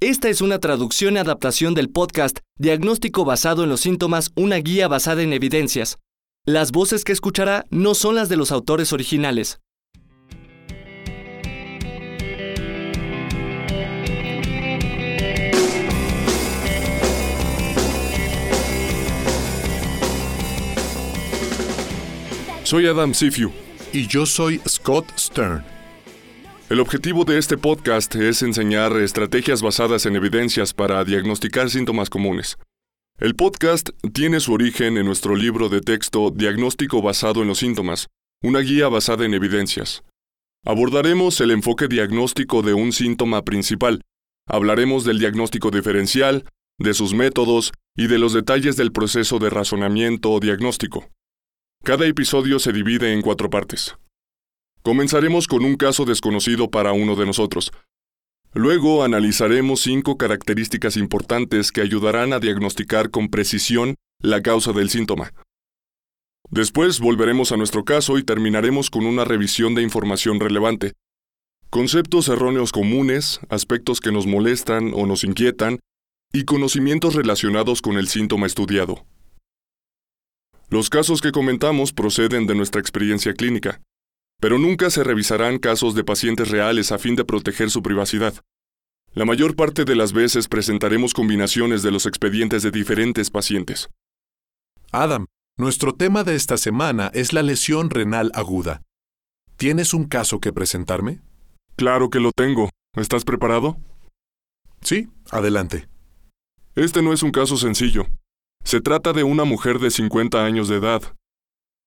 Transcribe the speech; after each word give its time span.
Esta 0.00 0.28
es 0.28 0.40
una 0.42 0.60
traducción 0.60 1.16
y 1.16 1.18
adaptación 1.18 1.74
del 1.74 1.90
podcast 1.90 2.38
Diagnóstico 2.56 3.24
basado 3.24 3.64
en 3.64 3.68
los 3.68 3.80
síntomas, 3.80 4.30
una 4.36 4.54
guía 4.58 4.86
basada 4.86 5.24
en 5.24 5.32
evidencias. 5.32 5.98
Las 6.46 6.70
voces 6.70 7.02
que 7.02 7.10
escuchará 7.10 7.64
no 7.70 7.96
son 7.96 8.14
las 8.14 8.28
de 8.28 8.36
los 8.36 8.52
autores 8.52 8.92
originales. 8.92 9.58
Soy 22.62 22.86
Adam 22.86 23.14
Sifiu. 23.14 23.50
Y 23.92 24.06
yo 24.06 24.26
soy 24.26 24.60
Scott 24.68 25.06
Stern. 25.18 25.77
El 26.70 26.80
objetivo 26.80 27.24
de 27.24 27.38
este 27.38 27.56
podcast 27.56 28.14
es 28.14 28.42
enseñar 28.42 28.94
estrategias 28.98 29.62
basadas 29.62 30.04
en 30.04 30.16
evidencias 30.16 30.74
para 30.74 31.02
diagnosticar 31.02 31.70
síntomas 31.70 32.10
comunes. 32.10 32.58
El 33.18 33.34
podcast 33.34 33.88
tiene 34.12 34.38
su 34.38 34.52
origen 34.52 34.98
en 34.98 35.06
nuestro 35.06 35.34
libro 35.34 35.70
de 35.70 35.80
texto 35.80 36.30
Diagnóstico 36.30 37.00
basado 37.00 37.40
en 37.40 37.48
los 37.48 37.60
síntomas, 37.60 38.08
una 38.42 38.58
guía 38.58 38.88
basada 38.88 39.24
en 39.24 39.32
evidencias. 39.32 40.04
Abordaremos 40.62 41.40
el 41.40 41.52
enfoque 41.52 41.88
diagnóstico 41.88 42.60
de 42.60 42.74
un 42.74 42.92
síntoma 42.92 43.46
principal. 43.46 44.02
Hablaremos 44.46 45.04
del 45.04 45.18
diagnóstico 45.18 45.70
diferencial, 45.70 46.44
de 46.78 46.92
sus 46.92 47.14
métodos 47.14 47.72
y 47.96 48.08
de 48.08 48.18
los 48.18 48.34
detalles 48.34 48.76
del 48.76 48.92
proceso 48.92 49.38
de 49.38 49.48
razonamiento 49.48 50.30
o 50.32 50.38
diagnóstico. 50.38 51.08
Cada 51.82 52.04
episodio 52.04 52.58
se 52.58 52.74
divide 52.74 53.14
en 53.14 53.22
cuatro 53.22 53.48
partes. 53.48 53.96
Comenzaremos 54.82 55.46
con 55.46 55.64
un 55.64 55.76
caso 55.76 56.04
desconocido 56.04 56.70
para 56.70 56.92
uno 56.92 57.16
de 57.16 57.26
nosotros. 57.26 57.72
Luego 58.54 59.04
analizaremos 59.04 59.80
cinco 59.80 60.16
características 60.16 60.96
importantes 60.96 61.70
que 61.70 61.82
ayudarán 61.82 62.32
a 62.32 62.40
diagnosticar 62.40 63.10
con 63.10 63.28
precisión 63.28 63.96
la 64.20 64.40
causa 64.42 64.72
del 64.72 64.90
síntoma. 64.90 65.32
Después 66.50 66.98
volveremos 66.98 67.52
a 67.52 67.56
nuestro 67.56 67.84
caso 67.84 68.16
y 68.16 68.22
terminaremos 68.22 68.88
con 68.88 69.04
una 69.04 69.24
revisión 69.24 69.74
de 69.74 69.82
información 69.82 70.40
relevante. 70.40 70.94
Conceptos 71.68 72.28
erróneos 72.28 72.72
comunes, 72.72 73.40
aspectos 73.50 74.00
que 74.00 74.12
nos 74.12 74.26
molestan 74.26 74.92
o 74.94 75.04
nos 75.04 75.24
inquietan, 75.24 75.80
y 76.32 76.44
conocimientos 76.44 77.14
relacionados 77.14 77.82
con 77.82 77.96
el 77.96 78.08
síntoma 78.08 78.46
estudiado. 78.46 79.04
Los 80.70 80.90
casos 80.90 81.20
que 81.20 81.32
comentamos 81.32 81.92
proceden 81.92 82.46
de 82.46 82.54
nuestra 82.54 82.80
experiencia 82.80 83.34
clínica, 83.34 83.80
pero 84.40 84.58
nunca 84.58 84.90
se 84.90 85.04
revisarán 85.04 85.58
casos 85.58 85.94
de 85.94 86.04
pacientes 86.04 86.50
reales 86.50 86.92
a 86.92 86.98
fin 86.98 87.16
de 87.16 87.24
proteger 87.24 87.70
su 87.70 87.82
privacidad. 87.82 88.34
La 89.12 89.24
mayor 89.24 89.56
parte 89.56 89.84
de 89.84 89.96
las 89.96 90.12
veces 90.12 90.48
presentaremos 90.48 91.14
combinaciones 91.14 91.82
de 91.82 91.90
los 91.90 92.06
expedientes 92.06 92.62
de 92.62 92.70
diferentes 92.70 93.30
pacientes. 93.30 93.88
Adam, 94.92 95.26
nuestro 95.56 95.94
tema 95.94 96.22
de 96.24 96.36
esta 96.36 96.56
semana 96.56 97.10
es 97.14 97.32
la 97.32 97.42
lesión 97.42 97.90
renal 97.90 98.30
aguda. 98.34 98.82
¿Tienes 99.56 99.92
un 99.92 100.04
caso 100.04 100.38
que 100.38 100.52
presentarme? 100.52 101.20
Claro 101.74 102.10
que 102.10 102.20
lo 102.20 102.30
tengo. 102.30 102.70
¿Estás 102.94 103.24
preparado? 103.24 103.76
Sí, 104.82 105.08
adelante. 105.30 105.88
Este 106.76 107.02
no 107.02 107.12
es 107.12 107.24
un 107.24 107.32
caso 107.32 107.56
sencillo. 107.56 108.06
Se 108.62 108.80
trata 108.80 109.12
de 109.12 109.24
una 109.24 109.42
mujer 109.44 109.80
de 109.80 109.90
50 109.90 110.44
años 110.44 110.68
de 110.68 110.76
edad. 110.76 111.02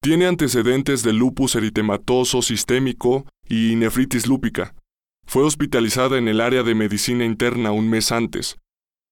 Tiene 0.03 0.25
antecedentes 0.25 1.03
de 1.03 1.13
lupus 1.13 1.55
eritematoso 1.55 2.41
sistémico 2.41 3.27
y 3.47 3.75
nefritis 3.75 4.25
lúpica. 4.25 4.73
Fue 5.27 5.43
hospitalizada 5.43 6.17
en 6.17 6.27
el 6.27 6.41
área 6.41 6.63
de 6.63 6.73
medicina 6.73 7.23
interna 7.23 7.71
un 7.71 7.87
mes 7.87 8.11
antes, 8.11 8.57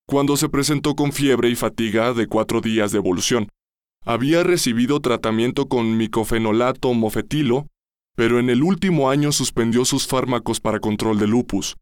cuando 0.07 0.35
se 0.35 0.49
presentó 0.49 0.95
con 0.95 1.11
fiebre 1.13 1.47
y 1.47 1.55
fatiga 1.55 2.13
de 2.13 2.25
cuatro 2.25 2.59
días 2.59 2.91
de 2.91 2.97
evolución. 2.97 3.49
Había 4.03 4.41
recibido 4.41 4.99
tratamiento 4.99 5.67
con 5.67 5.95
micofenolato 5.95 6.91
mofetilo, 6.95 7.67
pero 8.15 8.39
en 8.39 8.49
el 8.49 8.63
último 8.63 9.11
año 9.11 9.31
suspendió 9.31 9.85
sus 9.85 10.07
fármacos 10.07 10.59
para 10.59 10.79
control 10.79 11.19
de 11.19 11.27
lupus. 11.27 11.77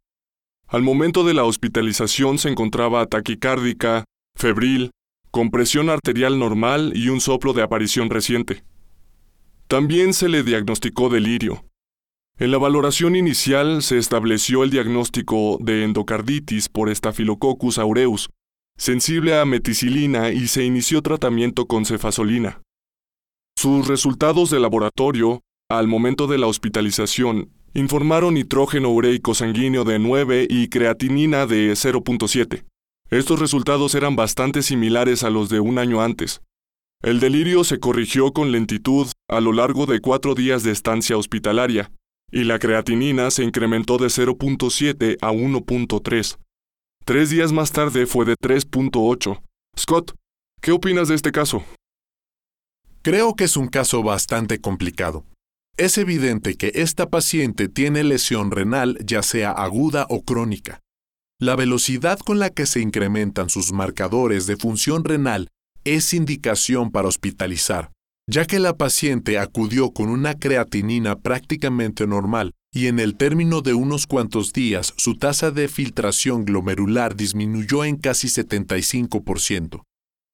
Al 0.67 0.81
momento 0.81 1.23
de 1.23 1.33
la 1.33 1.45
hospitalización 1.45 2.39
se 2.39 2.49
encontraba 2.49 3.05
taquicárdica, 3.05 4.03
febril, 4.35 4.91
con 5.31 5.49
presión 5.49 5.89
arterial 5.89 6.37
normal 6.37 6.91
y 6.93 7.07
un 7.07 7.21
soplo 7.21 7.53
de 7.53 7.61
aparición 7.61 8.09
reciente. 8.09 8.65
También 9.67 10.13
se 10.13 10.29
le 10.29 10.43
diagnosticó 10.43 11.09
delirio. 11.09 11.65
En 12.39 12.51
la 12.51 12.57
valoración 12.57 13.17
inicial 13.17 13.83
se 13.83 13.97
estableció 13.97 14.63
el 14.63 14.69
diagnóstico 14.69 15.57
de 15.59 15.83
endocarditis 15.83 16.69
por 16.69 16.93
Staphylococcus 16.95 17.77
aureus, 17.77 18.29
sensible 18.77 19.37
a 19.37 19.43
meticilina 19.43 20.31
y 20.31 20.47
se 20.47 20.63
inició 20.63 21.01
tratamiento 21.01 21.65
con 21.65 21.85
cefasolina. 21.85 22.61
Sus 23.57 23.87
resultados 23.87 24.51
de 24.51 24.59
laboratorio, 24.61 25.41
al 25.69 25.87
momento 25.87 26.27
de 26.27 26.37
la 26.37 26.47
hospitalización, 26.47 27.51
informaron 27.73 28.35
nitrógeno 28.35 28.89
ureico 28.89 29.33
sanguíneo 29.33 29.83
de 29.83 29.99
9 29.99 30.47
y 30.49 30.69
creatinina 30.69 31.45
de 31.45 31.71
0.7. 31.71 32.63
Estos 33.09 33.39
resultados 33.39 33.95
eran 33.95 34.15
bastante 34.15 34.61
similares 34.61 35.23
a 35.23 35.29
los 35.29 35.49
de 35.49 35.59
un 35.59 35.77
año 35.77 36.01
antes. 36.01 36.41
El 37.03 37.19
delirio 37.19 37.63
se 37.63 37.79
corrigió 37.79 38.33
con 38.33 38.51
lentitud 38.51 39.07
a 39.29 39.39
lo 39.39 39.53
largo 39.53 39.85
de 39.85 40.01
cuatro 40.01 40.33
días 40.33 40.63
de 40.63 40.71
estancia 40.71 41.17
hospitalaria, 41.17 41.91
y 42.31 42.43
la 42.43 42.59
creatinina 42.59 43.29
se 43.31 43.43
incrementó 43.43 43.97
de 43.97 44.07
0.7 44.07 45.17
a 45.21 45.31
1.3. 45.31 46.37
Tres 47.05 47.29
días 47.29 47.51
más 47.53 47.71
tarde 47.71 48.05
fue 48.05 48.25
de 48.25 48.35
3.8. 48.35 49.41
Scott, 49.79 50.15
¿qué 50.59 50.71
opinas 50.71 51.07
de 51.07 51.15
este 51.15 51.31
caso? 51.31 51.63
Creo 53.03 53.35
que 53.35 53.45
es 53.45 53.55
un 53.55 53.67
caso 53.67 54.03
bastante 54.03 54.59
complicado. 54.59 55.23
Es 55.77 55.97
evidente 55.99 56.55
que 56.55 56.71
esta 56.73 57.09
paciente 57.09 57.69
tiene 57.69 58.03
lesión 58.03 58.49
renal 58.49 58.97
ya 59.05 59.21
sea 59.21 59.51
aguda 59.51 60.07
o 60.09 60.23
crónica. 60.23 60.81
La 61.39 61.55
velocidad 61.55 62.17
con 62.19 62.39
la 62.39 62.49
que 62.49 62.65
se 62.65 62.81
incrementan 62.81 63.49
sus 63.49 63.71
marcadores 63.71 64.47
de 64.47 64.57
función 64.57 65.03
renal 65.03 65.49
es 65.95 66.13
indicación 66.13 66.91
para 66.91 67.07
hospitalizar, 67.07 67.91
ya 68.29 68.45
que 68.45 68.59
la 68.59 68.75
paciente 68.75 69.39
acudió 69.39 69.91
con 69.91 70.09
una 70.09 70.35
creatinina 70.35 71.15
prácticamente 71.15 72.05
normal 72.05 72.51
y 72.73 72.87
en 72.87 72.99
el 72.99 73.15
término 73.15 73.61
de 73.61 73.73
unos 73.73 74.05
cuantos 74.05 74.53
días 74.53 74.93
su 74.97 75.17
tasa 75.17 75.49
de 75.49 75.67
filtración 75.67 76.45
glomerular 76.45 77.15
disminuyó 77.15 77.85
en 77.85 77.95
casi 77.95 78.27
75%. 78.27 79.81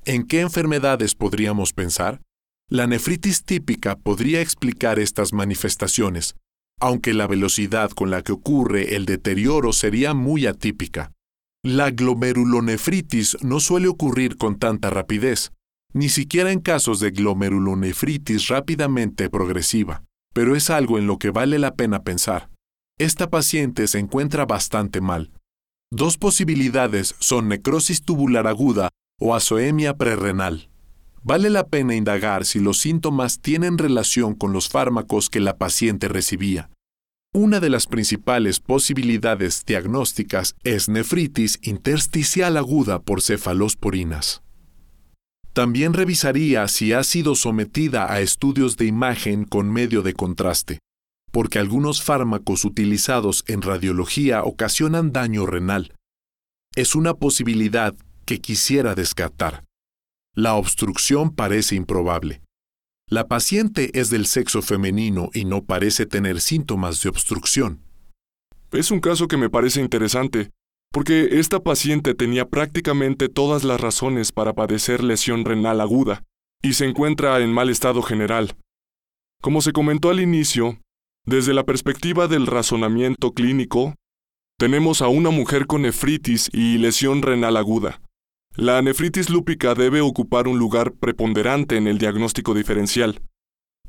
¿En 0.06 0.28
qué 0.28 0.42
enfermedades 0.42 1.16
podríamos 1.16 1.72
pensar? 1.72 2.22
La 2.70 2.88
nefritis 2.88 3.46
típica 3.46 3.96
podría 3.96 4.42
explicar 4.42 5.00
estas 5.00 5.32
manifestaciones, 5.32 6.36
aunque 6.82 7.14
la 7.14 7.28
velocidad 7.28 7.92
con 7.92 8.10
la 8.10 8.24
que 8.24 8.34
ocurre 8.34 8.96
el 8.96 9.06
deterioro 9.06 9.72
sería 9.72 10.14
muy 10.14 10.48
atípica. 10.48 11.13
La 11.66 11.92
glomerulonefritis 11.92 13.38
no 13.42 13.62
suele 13.62 13.88
ocurrir 13.88 14.36
con 14.36 14.60
tanta 14.60 14.90
rapidez, 14.90 15.54
ni 15.94 16.10
siquiera 16.10 16.52
en 16.52 16.60
casos 16.60 17.00
de 17.00 17.12
glomerulonefritis 17.12 18.50
rápidamente 18.50 19.30
progresiva, 19.30 20.04
pero 20.34 20.58
es 20.58 20.70
algo 20.70 20.98
en 20.98 21.08
lo 21.08 21.18
que 21.18 21.30
vale 21.30 21.60
la 21.60 21.76
pena 21.76 22.04
pensar. 22.04 22.50
Esta 23.00 23.30
paciente 23.30 23.88
se 23.88 24.00
encuentra 24.00 24.46
bastante 24.46 25.00
mal. 25.00 25.32
Dos 25.90 26.18
posibilidades 26.18 27.16
son 27.20 27.48
necrosis 27.48 28.04
tubular 28.04 28.46
aguda 28.46 28.90
o 29.22 29.34
azoemia 29.34 29.96
prerrenal. 29.96 30.70
Vale 31.22 31.50
la 31.50 31.68
pena 31.68 31.96
indagar 31.96 32.44
si 32.44 32.60
los 32.60 32.80
síntomas 32.80 33.40
tienen 33.40 33.78
relación 33.78 34.36
con 34.36 34.52
los 34.52 34.68
fármacos 34.68 35.30
que 35.30 35.40
la 35.40 35.58
paciente 35.58 36.10
recibía. 36.10 36.70
Una 37.36 37.60
de 37.60 37.72
las 37.72 37.88
principales 37.88 38.60
posibilidades 38.60 39.66
diagnósticas 39.66 40.56
es 40.64 40.88
nefritis 40.88 41.58
intersticial 41.64 42.58
aguda 42.58 43.00
por 43.00 43.24
cefalosporinas. 43.24 44.44
También 45.52 45.94
revisaría 45.94 46.68
si 46.68 46.94
ha 46.94 47.04
sido 47.04 47.34
sometida 47.34 48.14
a 48.14 48.22
estudios 48.22 48.78
de 48.78 48.86
imagen 48.86 49.46
con 49.46 49.72
medio 49.72 50.04
de 50.04 50.14
contraste, 50.14 50.78
porque 51.32 51.58
algunos 51.58 52.04
fármacos 52.04 52.66
utilizados 52.66 53.44
en 53.48 53.64
radiología 53.64 54.44
ocasionan 54.44 55.12
daño 55.12 55.48
renal. 55.48 55.96
Es 56.76 56.94
una 56.94 57.16
posibilidad 57.16 57.96
que 58.26 58.42
quisiera 58.42 58.94
descartar. 58.94 59.64
La 60.36 60.54
obstrucción 60.54 61.34
parece 61.34 61.74
improbable. 61.74 62.43
La 63.10 63.28
paciente 63.28 63.92
es 64.00 64.10
del 64.10 64.26
sexo 64.26 64.62
femenino 64.62 65.30
y 65.34 65.46
no 65.46 65.64
parece 65.64 66.06
tener 66.06 66.42
síntomas 66.42 67.02
de 67.04 67.10
obstrucción. 67.10 67.82
Es 68.72 68.92
un 68.92 69.02
caso 69.02 69.28
que 69.28 69.38
me 69.38 69.50
parece 69.50 69.82
interesante, 69.82 70.52
porque 70.92 71.40
esta 71.40 71.60
paciente 71.60 72.16
tenía 72.16 72.48
prácticamente 72.48 73.30
todas 73.30 73.64
las 73.64 73.80
razones 73.82 74.32
para 74.32 74.54
padecer 74.54 75.04
lesión 75.04 75.46
renal 75.46 75.82
aguda, 75.82 76.24
y 76.62 76.74
se 76.74 76.86
encuentra 76.86 77.40
en 77.40 77.52
mal 77.52 77.70
estado 77.70 78.02
general. 78.02 78.56
Como 79.42 79.62
se 79.62 79.74
comentó 79.74 80.10
al 80.10 80.20
inicio, 80.20 80.80
desde 81.26 81.54
la 81.54 81.66
perspectiva 81.66 82.28
del 82.28 82.48
razonamiento 82.48 83.34
clínico, 83.34 83.96
tenemos 84.58 85.02
a 85.02 85.08
una 85.08 85.30
mujer 85.30 85.68
con 85.68 85.82
nefritis 85.82 86.50
y 86.54 86.78
lesión 86.78 87.22
renal 87.22 87.58
aguda. 87.58 88.02
La 88.56 88.84
nefritis 88.84 89.32
lúpica 89.32 89.74
debe 89.74 90.02
ocupar 90.02 90.48
un 90.48 90.60
lugar 90.60 90.94
preponderante 90.94 91.76
en 91.76 91.88
el 91.88 91.98
diagnóstico 91.98 92.54
diferencial, 92.54 93.20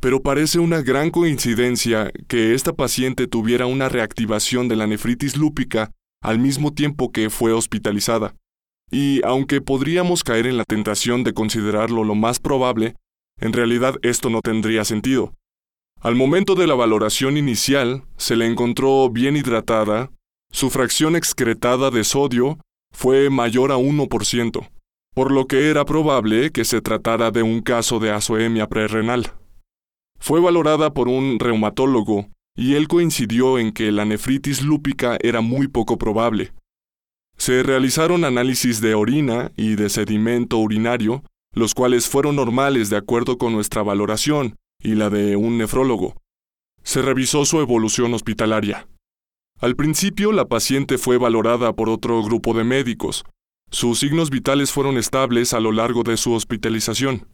pero 0.00 0.22
parece 0.22 0.58
una 0.58 0.80
gran 0.80 1.10
coincidencia 1.10 2.10
que 2.28 2.54
esta 2.54 2.72
paciente 2.72 3.26
tuviera 3.26 3.66
una 3.66 3.90
reactivación 3.90 4.68
de 4.68 4.76
la 4.76 4.86
nefritis 4.86 5.36
lúpica 5.36 5.90
al 6.22 6.38
mismo 6.38 6.72
tiempo 6.72 7.12
que 7.12 7.28
fue 7.28 7.52
hospitalizada. 7.52 8.36
Y 8.90 9.22
aunque 9.26 9.60
podríamos 9.60 10.24
caer 10.24 10.46
en 10.46 10.56
la 10.56 10.64
tentación 10.64 11.24
de 11.24 11.34
considerarlo 11.34 12.02
lo 12.02 12.14
más 12.14 12.38
probable, 12.38 12.94
en 13.38 13.52
realidad 13.52 13.96
esto 14.00 14.30
no 14.30 14.40
tendría 14.40 14.86
sentido. 14.86 15.34
Al 16.00 16.14
momento 16.14 16.54
de 16.54 16.66
la 16.66 16.74
valoración 16.74 17.36
inicial, 17.36 18.04
se 18.16 18.34
le 18.34 18.46
encontró 18.46 19.10
bien 19.10 19.36
hidratada, 19.36 20.10
su 20.50 20.70
fracción 20.70 21.16
excretada 21.16 21.90
de 21.90 22.02
sodio 22.04 22.58
fue 22.94 23.28
mayor 23.28 23.72
a 23.72 23.76
1%, 23.76 24.70
por 25.14 25.32
lo 25.32 25.46
que 25.46 25.68
era 25.68 25.84
probable 25.84 26.52
que 26.52 26.64
se 26.64 26.80
tratara 26.80 27.30
de 27.30 27.42
un 27.42 27.60
caso 27.60 27.98
de 27.98 28.12
azoemia 28.12 28.68
prerrenal. 28.68 29.32
Fue 30.18 30.40
valorada 30.40 30.94
por 30.94 31.08
un 31.08 31.38
reumatólogo 31.38 32.28
y 32.56 32.74
él 32.74 32.86
coincidió 32.88 33.58
en 33.58 33.72
que 33.72 33.90
la 33.90 34.04
nefritis 34.04 34.62
lúpica 34.62 35.18
era 35.20 35.40
muy 35.40 35.66
poco 35.66 35.98
probable. 35.98 36.52
Se 37.36 37.64
realizaron 37.64 38.24
análisis 38.24 38.80
de 38.80 38.94
orina 38.94 39.50
y 39.56 39.74
de 39.74 39.90
sedimento 39.90 40.58
urinario, 40.58 41.24
los 41.52 41.74
cuales 41.74 42.08
fueron 42.08 42.36
normales 42.36 42.90
de 42.90 42.96
acuerdo 42.96 43.38
con 43.38 43.52
nuestra 43.52 43.82
valoración 43.82 44.56
y 44.80 44.94
la 44.94 45.10
de 45.10 45.34
un 45.34 45.58
nefrólogo. 45.58 46.14
Se 46.84 47.02
revisó 47.02 47.44
su 47.44 47.60
evolución 47.60 48.14
hospitalaria. 48.14 48.86
Al 49.64 49.76
principio 49.76 50.30
la 50.32 50.44
paciente 50.44 50.98
fue 50.98 51.16
valorada 51.16 51.72
por 51.72 51.88
otro 51.88 52.22
grupo 52.22 52.52
de 52.52 52.64
médicos. 52.64 53.24
Sus 53.70 54.00
signos 54.00 54.28
vitales 54.28 54.70
fueron 54.70 54.98
estables 54.98 55.54
a 55.54 55.60
lo 55.60 55.72
largo 55.72 56.02
de 56.02 56.18
su 56.18 56.34
hospitalización. 56.34 57.26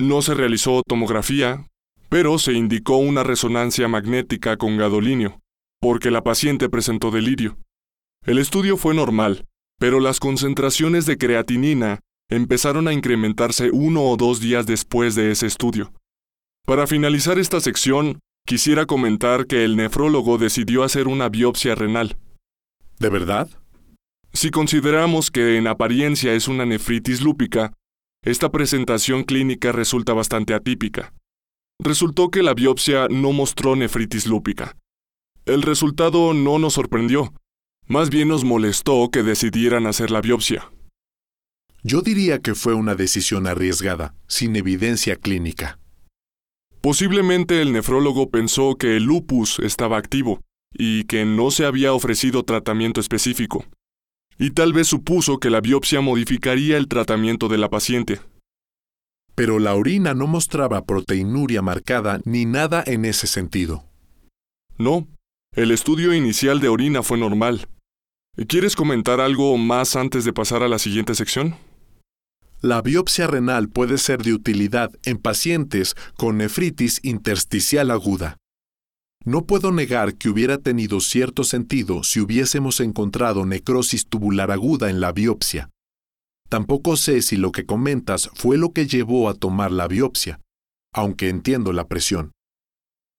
No 0.00 0.20
se 0.20 0.34
realizó 0.34 0.82
tomografía, 0.84 1.68
pero 2.08 2.40
se 2.40 2.54
indicó 2.54 2.96
una 2.96 3.22
resonancia 3.22 3.86
magnética 3.86 4.56
con 4.56 4.78
gadolinio, 4.78 5.38
porque 5.80 6.10
la 6.10 6.24
paciente 6.24 6.68
presentó 6.68 7.12
delirio. 7.12 7.56
El 8.26 8.38
estudio 8.38 8.76
fue 8.76 8.92
normal, 8.92 9.44
pero 9.78 10.00
las 10.00 10.18
concentraciones 10.18 11.06
de 11.06 11.18
creatinina 11.18 12.00
empezaron 12.28 12.88
a 12.88 12.92
incrementarse 12.92 13.70
uno 13.70 14.02
o 14.10 14.16
dos 14.16 14.40
días 14.40 14.66
después 14.66 15.14
de 15.14 15.30
ese 15.30 15.46
estudio. 15.46 15.92
Para 16.66 16.88
finalizar 16.88 17.38
esta 17.38 17.60
sección, 17.60 18.18
quisiera 18.46 18.86
comentar 18.86 19.46
que 19.46 19.64
el 19.64 19.76
nefrólogo 19.76 20.38
decidió 20.38 20.82
hacer 20.82 21.08
una 21.08 21.28
biopsia 21.28 21.74
renal. 21.74 22.16
¿De 22.98 23.08
verdad? 23.08 23.48
Si 24.32 24.50
consideramos 24.50 25.30
que 25.30 25.56
en 25.56 25.66
apariencia 25.66 26.34
es 26.34 26.48
una 26.48 26.66
nefritis 26.66 27.20
lúpica, 27.20 27.72
esta 28.22 28.50
presentación 28.50 29.24
clínica 29.24 29.72
resulta 29.72 30.12
bastante 30.12 30.54
atípica 30.54 31.12
resultó 31.82 32.30
que 32.30 32.42
la 32.42 32.54
biopsia 32.54 33.08
no 33.08 33.32
mostró 33.32 33.74
nefritis 33.74 34.26
lúpica. 34.26 34.76
El 35.46 35.62
resultado 35.62 36.34
no 36.34 36.58
nos 36.58 36.74
sorprendió, 36.74 37.32
más 37.86 38.10
bien 38.10 38.28
nos 38.28 38.44
molestó 38.44 39.10
que 39.10 39.22
decidieran 39.22 39.86
hacer 39.86 40.10
la 40.10 40.20
biopsia. 40.20 40.70
Yo 41.82 42.02
diría 42.02 42.40
que 42.40 42.54
fue 42.54 42.74
una 42.74 42.94
decisión 42.94 43.46
arriesgada, 43.46 44.14
sin 44.28 44.54
evidencia 44.54 45.16
clínica. 45.16 45.78
Posiblemente 46.80 47.60
el 47.62 47.72
nefrólogo 47.72 48.30
pensó 48.30 48.76
que 48.76 48.96
el 48.96 49.04
lupus 49.04 49.58
estaba 49.60 49.98
activo 49.98 50.40
y 50.72 51.04
que 51.04 51.24
no 51.24 51.50
se 51.50 51.66
había 51.66 51.92
ofrecido 51.92 52.44
tratamiento 52.44 53.00
específico. 53.00 53.64
Y 54.38 54.52
tal 54.52 54.72
vez 54.72 54.88
supuso 54.88 55.38
que 55.38 55.50
la 55.50 55.60
biopsia 55.60 56.00
modificaría 56.00 56.76
el 56.76 56.88
tratamiento 56.88 57.48
de 57.48 57.58
la 57.58 57.68
paciente 57.68 58.20
pero 59.40 59.58
la 59.58 59.74
orina 59.74 60.12
no 60.12 60.26
mostraba 60.26 60.84
proteinuria 60.84 61.62
marcada 61.62 62.20
ni 62.26 62.44
nada 62.44 62.84
en 62.86 63.06
ese 63.06 63.26
sentido. 63.26 63.84
No, 64.76 65.08
el 65.56 65.70
estudio 65.70 66.12
inicial 66.12 66.60
de 66.60 66.68
orina 66.68 67.02
fue 67.02 67.16
normal. 67.16 67.66
¿Quieres 68.48 68.76
comentar 68.76 69.18
algo 69.18 69.56
más 69.56 69.96
antes 69.96 70.26
de 70.26 70.34
pasar 70.34 70.62
a 70.62 70.68
la 70.68 70.78
siguiente 70.78 71.14
sección? 71.14 71.56
La 72.62 72.82
biopsia 72.82 73.26
renal 73.26 73.70
puede 73.70 73.96
ser 73.96 74.22
de 74.22 74.34
utilidad 74.34 74.90
en 75.04 75.16
pacientes 75.16 75.94
con 76.18 76.36
nefritis 76.36 77.00
intersticial 77.02 77.90
aguda. 77.90 78.36
No 79.24 79.46
puedo 79.46 79.72
negar 79.72 80.14
que 80.16 80.28
hubiera 80.28 80.58
tenido 80.58 81.00
cierto 81.00 81.42
sentido 81.44 82.04
si 82.04 82.20
hubiésemos 82.20 82.80
encontrado 82.80 83.46
necrosis 83.46 84.06
tubular 84.06 84.50
aguda 84.50 84.90
en 84.90 85.00
la 85.00 85.12
biopsia. 85.12 85.70
Tampoco 86.50 86.96
sé 86.96 87.22
si 87.22 87.36
lo 87.36 87.50
que 87.50 87.64
comentas 87.64 88.28
fue 88.34 88.58
lo 88.58 88.72
que 88.72 88.86
llevó 88.86 89.30
a 89.30 89.34
tomar 89.34 89.72
la 89.72 89.88
biopsia, 89.88 90.40
aunque 90.92 91.30
entiendo 91.30 91.72
la 91.72 91.86
presión. 91.86 92.32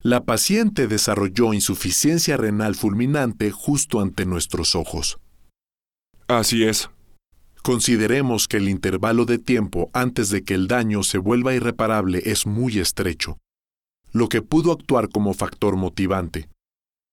La 0.04 0.24
paciente 0.24 0.88
desarrolló 0.88 1.54
insuficiencia 1.54 2.38
renal 2.38 2.76
fulminante 2.76 3.50
justo 3.50 4.02
ante 4.02 4.26
nuestros 4.26 4.76
ojos. 4.76 5.20
Así 6.28 6.64
es. 6.64 6.90
Consideremos 7.64 8.48
que 8.48 8.58
el 8.58 8.70
intervalo 8.70 9.26
de 9.26 9.38
tiempo 9.38 9.92
antes 9.94 10.30
de 10.30 10.44
que 10.44 10.56
el 10.56 10.68
daño 10.68 11.04
se 11.04 11.20
vuelva 11.20 11.54
irreparable 11.54 12.22
es 12.26 12.48
muy 12.48 12.80
estrecho, 12.80 13.38
lo 14.12 14.30
que 14.30 14.42
pudo 14.42 14.72
actuar 14.72 15.10
como 15.10 15.34
factor 15.34 15.76
motivante. 15.76 16.50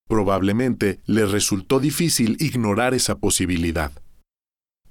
Probablemente 0.09 1.00
le 1.05 1.27
resultó 1.27 1.81
difícil 1.81 2.39
ignorar 2.41 2.95
esa 2.95 3.17
posibilidad. 3.17 3.93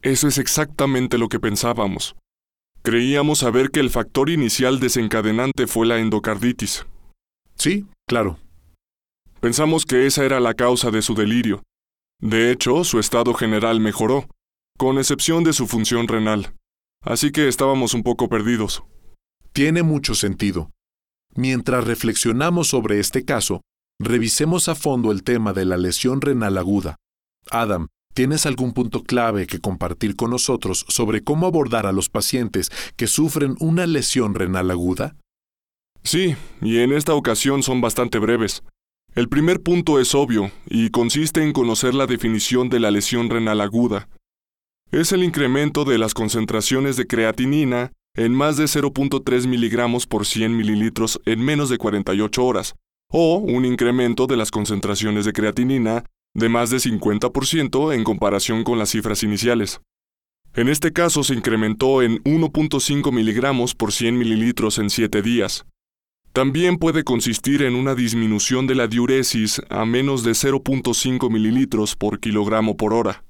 Eso 0.04 0.28
es 0.28 0.38
exactamente 0.38 1.18
lo 1.18 1.28
que 1.28 1.40
pensábamos. 1.40 2.16
Creíamos 2.84 3.40
saber 3.40 3.72
que 3.72 3.80
el 3.80 3.90
factor 3.90 4.30
inicial 4.30 4.80
desencadenante 4.80 5.66
fue 5.66 5.88
la 5.88 5.98
endocarditis. 5.98 6.86
Sí, 7.56 7.88
claro. 8.08 8.38
Pensamos 9.42 9.86
que 9.86 10.06
esa 10.06 10.24
era 10.24 10.40
la 10.40 10.54
causa 10.54 10.92
de 10.92 11.02
su 11.02 11.16
delirio. 11.16 11.64
De 12.22 12.52
hecho, 12.52 12.84
su 12.84 13.00
estado 13.00 13.34
general 13.34 13.80
mejoró, 13.80 14.28
con 14.78 14.98
excepción 14.98 15.44
de 15.44 15.54
su 15.54 15.68
función 15.68 16.08
renal. 16.08 16.54
Así 17.02 17.32
que 17.32 17.48
estábamos 17.48 17.94
un 17.94 18.04
poco 18.04 18.30
perdidos. 18.30 18.84
Tiene 19.52 19.84
mucho 19.84 20.16
sentido. 20.16 20.72
Mientras 21.36 21.86
reflexionamos 21.86 22.68
sobre 22.68 23.00
este 23.00 23.26
caso, 23.26 23.62
revisemos 24.00 24.70
a 24.70 24.76
fondo 24.76 25.12
el 25.12 25.24
tema 25.24 25.54
de 25.54 25.66
la 25.66 25.78
lesión 25.78 26.22
renal 26.22 26.58
aguda. 26.58 26.96
Adam, 27.50 27.88
¿Tienes 28.18 28.48
algún 28.48 28.74
punto 28.74 29.04
clave 29.04 29.46
que 29.46 29.60
compartir 29.60 30.16
con 30.16 30.32
nosotros 30.32 30.88
sobre 30.90 31.24
cómo 31.24 31.46
abordar 31.46 31.86
a 31.86 31.92
los 31.92 32.10
pacientes 32.10 32.72
que 32.96 33.06
sufren 33.06 33.56
una 33.60 33.86
lesión 33.86 34.34
renal 34.34 34.72
aguda? 34.72 35.16
Sí, 36.04 36.36
y 36.60 36.80
en 36.80 36.94
esta 36.94 37.14
ocasión 37.14 37.62
son 37.62 37.80
bastante 37.80 38.18
breves. 38.18 38.64
El 39.14 39.30
primer 39.30 39.62
punto 39.62 40.00
es 40.00 40.16
obvio 40.16 40.50
y 40.66 40.90
consiste 40.90 41.44
en 41.44 41.54
conocer 41.54 41.94
la 41.94 42.08
definición 42.08 42.70
de 42.70 42.80
la 42.80 42.90
lesión 42.90 43.30
renal 43.30 43.62
aguda. 43.62 44.10
Es 44.92 45.12
el 45.12 45.22
incremento 45.22 45.84
de 45.84 45.98
las 45.98 46.14
concentraciones 46.14 46.96
de 46.96 47.08
creatinina 47.08 47.92
en 48.16 48.34
más 48.34 48.56
de 48.56 48.66
0.3 48.66 49.46
miligramos 49.46 50.08
por 50.08 50.26
100 50.26 50.56
mililitros 50.56 51.20
en 51.26 51.42
menos 51.42 51.68
de 51.68 51.78
48 51.78 52.46
horas, 52.46 52.76
o 53.12 53.36
un 53.36 53.66
incremento 53.66 54.28
de 54.28 54.38
las 54.38 54.50
concentraciones 54.50 55.26
de 55.26 55.34
creatinina 55.34 56.06
de 56.34 56.48
más 56.48 56.70
de 56.70 56.78
50% 56.78 57.94
en 57.94 58.06
comparación 58.06 58.64
con 58.64 58.80
las 58.80 58.92
cifras 58.92 59.24
iniciales. 59.24 59.82
En 60.54 60.70
este 60.70 60.94
caso 60.94 61.22
se 61.22 61.34
incrementó 61.34 62.02
en 62.02 62.24
1.5 62.24 63.12
miligramos 63.12 63.76
por 63.76 63.92
100 63.92 64.18
mililitros 64.18 64.78
en 64.78 64.90
7 64.90 65.22
días. 65.22 65.66
También 66.32 66.78
puede 66.78 67.04
consistir 67.04 67.62
en 67.64 67.76
una 67.76 67.94
disminución 67.94 68.68
de 68.68 68.76
la 68.76 68.88
diuresis 68.88 69.62
a 69.70 69.84
menos 69.84 70.24
de 70.24 70.32
0.5 70.32 71.30
mililitros 71.30 71.98
por 71.98 72.22
kilogramo 72.22 72.78
por 72.78 72.94
hora. 72.94 73.27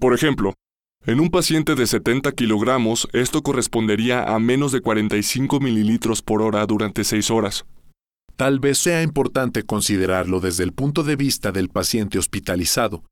Por 0.00 0.14
ejemplo, 0.14 0.54
en 1.04 1.20
un 1.20 1.30
paciente 1.30 1.76
de 1.76 1.86
70 1.86 2.32
kilogramos 2.32 3.08
esto 3.12 3.42
correspondería 3.42 4.24
a 4.24 4.38
menos 4.40 4.72
de 4.72 4.80
45 4.80 5.60
mililitros 5.60 6.20
por 6.20 6.42
hora 6.42 6.66
durante 6.66 7.04
6 7.04 7.30
horas. 7.30 7.64
Tal 8.34 8.58
vez 8.58 8.78
sea 8.78 9.02
importante 9.02 9.62
considerarlo 9.62 10.40
desde 10.40 10.64
el 10.64 10.72
punto 10.72 11.04
de 11.04 11.14
vista 11.14 11.52
del 11.52 11.68
paciente 11.68 12.18
hospitalizado. 12.18 13.04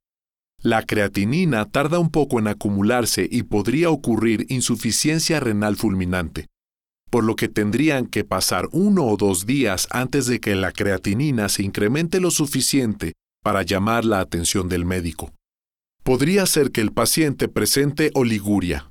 La 0.60 0.82
creatinina 0.82 1.66
tarda 1.66 1.98
un 1.98 2.10
poco 2.10 2.38
en 2.38 2.48
acumularse 2.48 3.28
y 3.30 3.44
podría 3.44 3.90
ocurrir 3.90 4.46
insuficiencia 4.48 5.38
renal 5.38 5.76
fulminante, 5.76 6.48
por 7.10 7.22
lo 7.22 7.36
que 7.36 7.48
tendrían 7.48 8.06
que 8.06 8.24
pasar 8.24 8.68
uno 8.72 9.04
o 9.04 9.16
dos 9.16 9.46
días 9.46 9.86
antes 9.90 10.26
de 10.26 10.40
que 10.40 10.56
la 10.56 10.72
creatinina 10.72 11.48
se 11.48 11.62
incremente 11.62 12.18
lo 12.18 12.32
suficiente 12.32 13.12
para 13.42 13.62
llamar 13.62 14.04
la 14.04 14.20
atención 14.20 14.68
del 14.68 14.84
médico. 14.84 15.30
Podría 16.04 16.46
ser 16.46 16.70
que 16.70 16.80
el 16.80 16.92
paciente 16.92 17.48
presente 17.48 18.12
oliguria. 18.14 18.90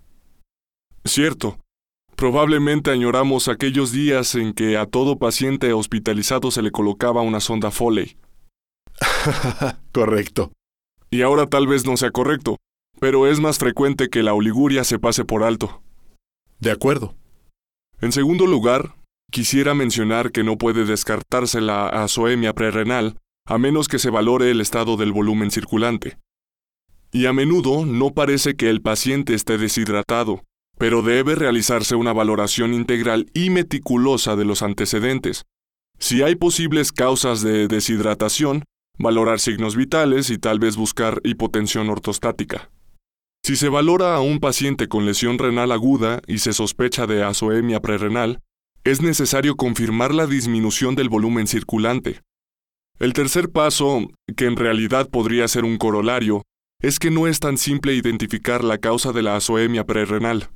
Cierto, 1.05 1.57
Probablemente 2.15 2.91
añoramos 2.91 3.47
aquellos 3.47 3.91
días 3.91 4.35
en 4.35 4.53
que 4.53 4.77
a 4.77 4.85
todo 4.85 5.17
paciente 5.17 5.73
hospitalizado 5.73 6.51
se 6.51 6.61
le 6.61 6.71
colocaba 6.71 7.21
una 7.21 7.39
sonda 7.39 7.71
Foley. 7.71 8.17
Correcto. 9.91 10.51
Y 11.09 11.21
ahora 11.21 11.47
tal 11.47 11.67
vez 11.67 11.85
no 11.85 11.97
sea 11.97 12.11
correcto, 12.11 12.57
pero 12.99 13.27
es 13.27 13.39
más 13.39 13.57
frecuente 13.57 14.09
que 14.09 14.23
la 14.23 14.33
oliguria 14.33 14.83
se 14.83 14.99
pase 14.99 15.25
por 15.25 15.43
alto. 15.43 15.81
De 16.59 16.71
acuerdo. 16.71 17.15
En 18.01 18.11
segundo 18.11 18.47
lugar, 18.47 18.95
quisiera 19.31 19.73
mencionar 19.73 20.31
que 20.31 20.43
no 20.43 20.57
puede 20.57 20.85
descartarse 20.85 21.61
la 21.61 21.87
azoemia 21.87 22.53
prerrenal 22.53 23.17
a 23.45 23.57
menos 23.57 23.87
que 23.87 23.99
se 23.99 24.09
valore 24.09 24.49
el 24.49 24.61
estado 24.61 24.97
del 24.97 25.11
volumen 25.11 25.51
circulante. 25.51 26.17
Y 27.15 27.27
a 27.27 27.33
menudo 27.33 27.85
no 27.85 28.09
parece 28.09 28.55
que 28.55 28.71
el 28.71 28.81
paciente 28.81 29.35
esté 29.35 29.59
deshidratado, 29.59 30.43
pero 30.79 31.03
debe 31.03 31.35
realizarse 31.35 31.95
una 31.95 32.11
valoración 32.11 32.73
integral 32.73 33.27
y 33.35 33.51
meticulosa 33.51 34.35
de 34.35 34.45
los 34.45 34.63
antecedentes. 34.63 35.43
Si 35.99 36.23
hay 36.23 36.33
posibles 36.33 36.91
causas 36.91 37.43
de 37.43 37.67
deshidratación, 37.67 38.63
valorar 38.97 39.39
signos 39.39 39.75
vitales 39.75 40.31
y 40.31 40.39
tal 40.39 40.57
vez 40.57 40.75
buscar 40.75 41.21
hipotensión 41.23 41.87
ortostática. 41.87 42.71
Si 43.45 43.57
se 43.57 43.69
valora 43.69 44.15
a 44.15 44.21
un 44.21 44.39
paciente 44.39 44.87
con 44.87 45.05
lesión 45.05 45.37
renal 45.37 45.71
aguda 45.71 46.19
y 46.25 46.39
se 46.39 46.51
sospecha 46.51 47.05
de 47.05 47.23
azoemia 47.23 47.79
prerrenal, 47.79 48.39
es 48.83 49.03
necesario 49.03 49.55
confirmar 49.55 50.15
la 50.15 50.25
disminución 50.25 50.95
del 50.95 51.09
volumen 51.09 51.45
circulante. 51.45 52.21
El 52.97 53.13
tercer 53.13 53.51
paso, 53.51 54.07
que 54.35 54.45
en 54.45 54.55
realidad 54.55 55.09
podría 55.09 55.47
ser 55.47 55.63
un 55.63 55.77
corolario, 55.77 56.43
es 56.83 56.99
que 56.99 57.09
no 57.09 57.27
es 57.27 57.39
tan 57.39 57.57
simple 57.57 57.95
identificar 57.95 58.61
la 58.63 58.77
causa 58.77 59.13
de 59.13 59.23
la 59.23 59.37
azoemia 59.37 59.85
prerrenal. 59.85 60.49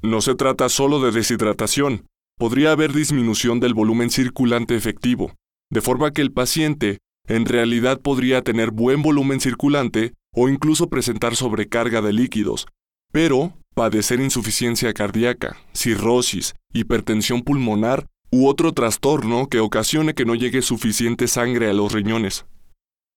No 0.00 0.20
se 0.20 0.36
trata 0.36 0.68
solo 0.68 1.00
de 1.00 1.10
deshidratación, 1.10 2.06
podría 2.38 2.70
haber 2.70 2.92
disminución 2.92 3.58
del 3.58 3.74
volumen 3.74 4.10
circulante 4.10 4.76
efectivo, 4.76 5.34
de 5.68 5.80
forma 5.80 6.12
que 6.12 6.22
el 6.22 6.32
paciente 6.32 6.98
en 7.26 7.46
realidad 7.46 8.00
podría 8.00 8.42
tener 8.42 8.70
buen 8.70 9.02
volumen 9.02 9.40
circulante 9.40 10.14
o 10.32 10.48
incluso 10.48 10.88
presentar 10.88 11.34
sobrecarga 11.34 12.00
de 12.00 12.12
líquidos, 12.12 12.68
pero 13.12 13.52
padecer 13.74 14.20
insuficiencia 14.20 14.92
cardíaca, 14.92 15.56
cirrosis, 15.74 16.54
hipertensión 16.72 17.42
pulmonar 17.42 18.06
u 18.30 18.46
otro 18.46 18.72
trastorno 18.72 19.48
que 19.48 19.58
ocasione 19.58 20.14
que 20.14 20.24
no 20.24 20.36
llegue 20.36 20.62
suficiente 20.62 21.26
sangre 21.26 21.68
a 21.68 21.72
los 21.72 21.92
riñones. 21.92 22.46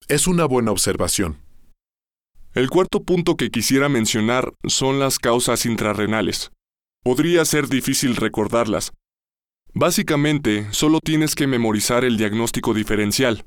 Es 0.07 0.25
una 0.25 0.45
buena 0.45 0.71
observación. 0.71 1.42
El 2.55 2.69
cuarto 2.69 3.01
punto 3.01 3.35
que 3.35 3.49
quisiera 3.49 3.89
mencionar 3.89 4.53
son 4.67 4.99
las 4.99 5.17
causas 5.17 5.65
intrarrenales. 5.65 6.51
Podría 7.03 7.45
ser 7.45 7.67
difícil 7.67 8.15
recordarlas. 8.15 8.91
Básicamente, 9.73 10.67
solo 10.71 10.99
tienes 11.03 11.33
que 11.33 11.47
memorizar 11.47 12.05
el 12.05 12.15
diagnóstico 12.15 12.75
diferencial. 12.75 13.43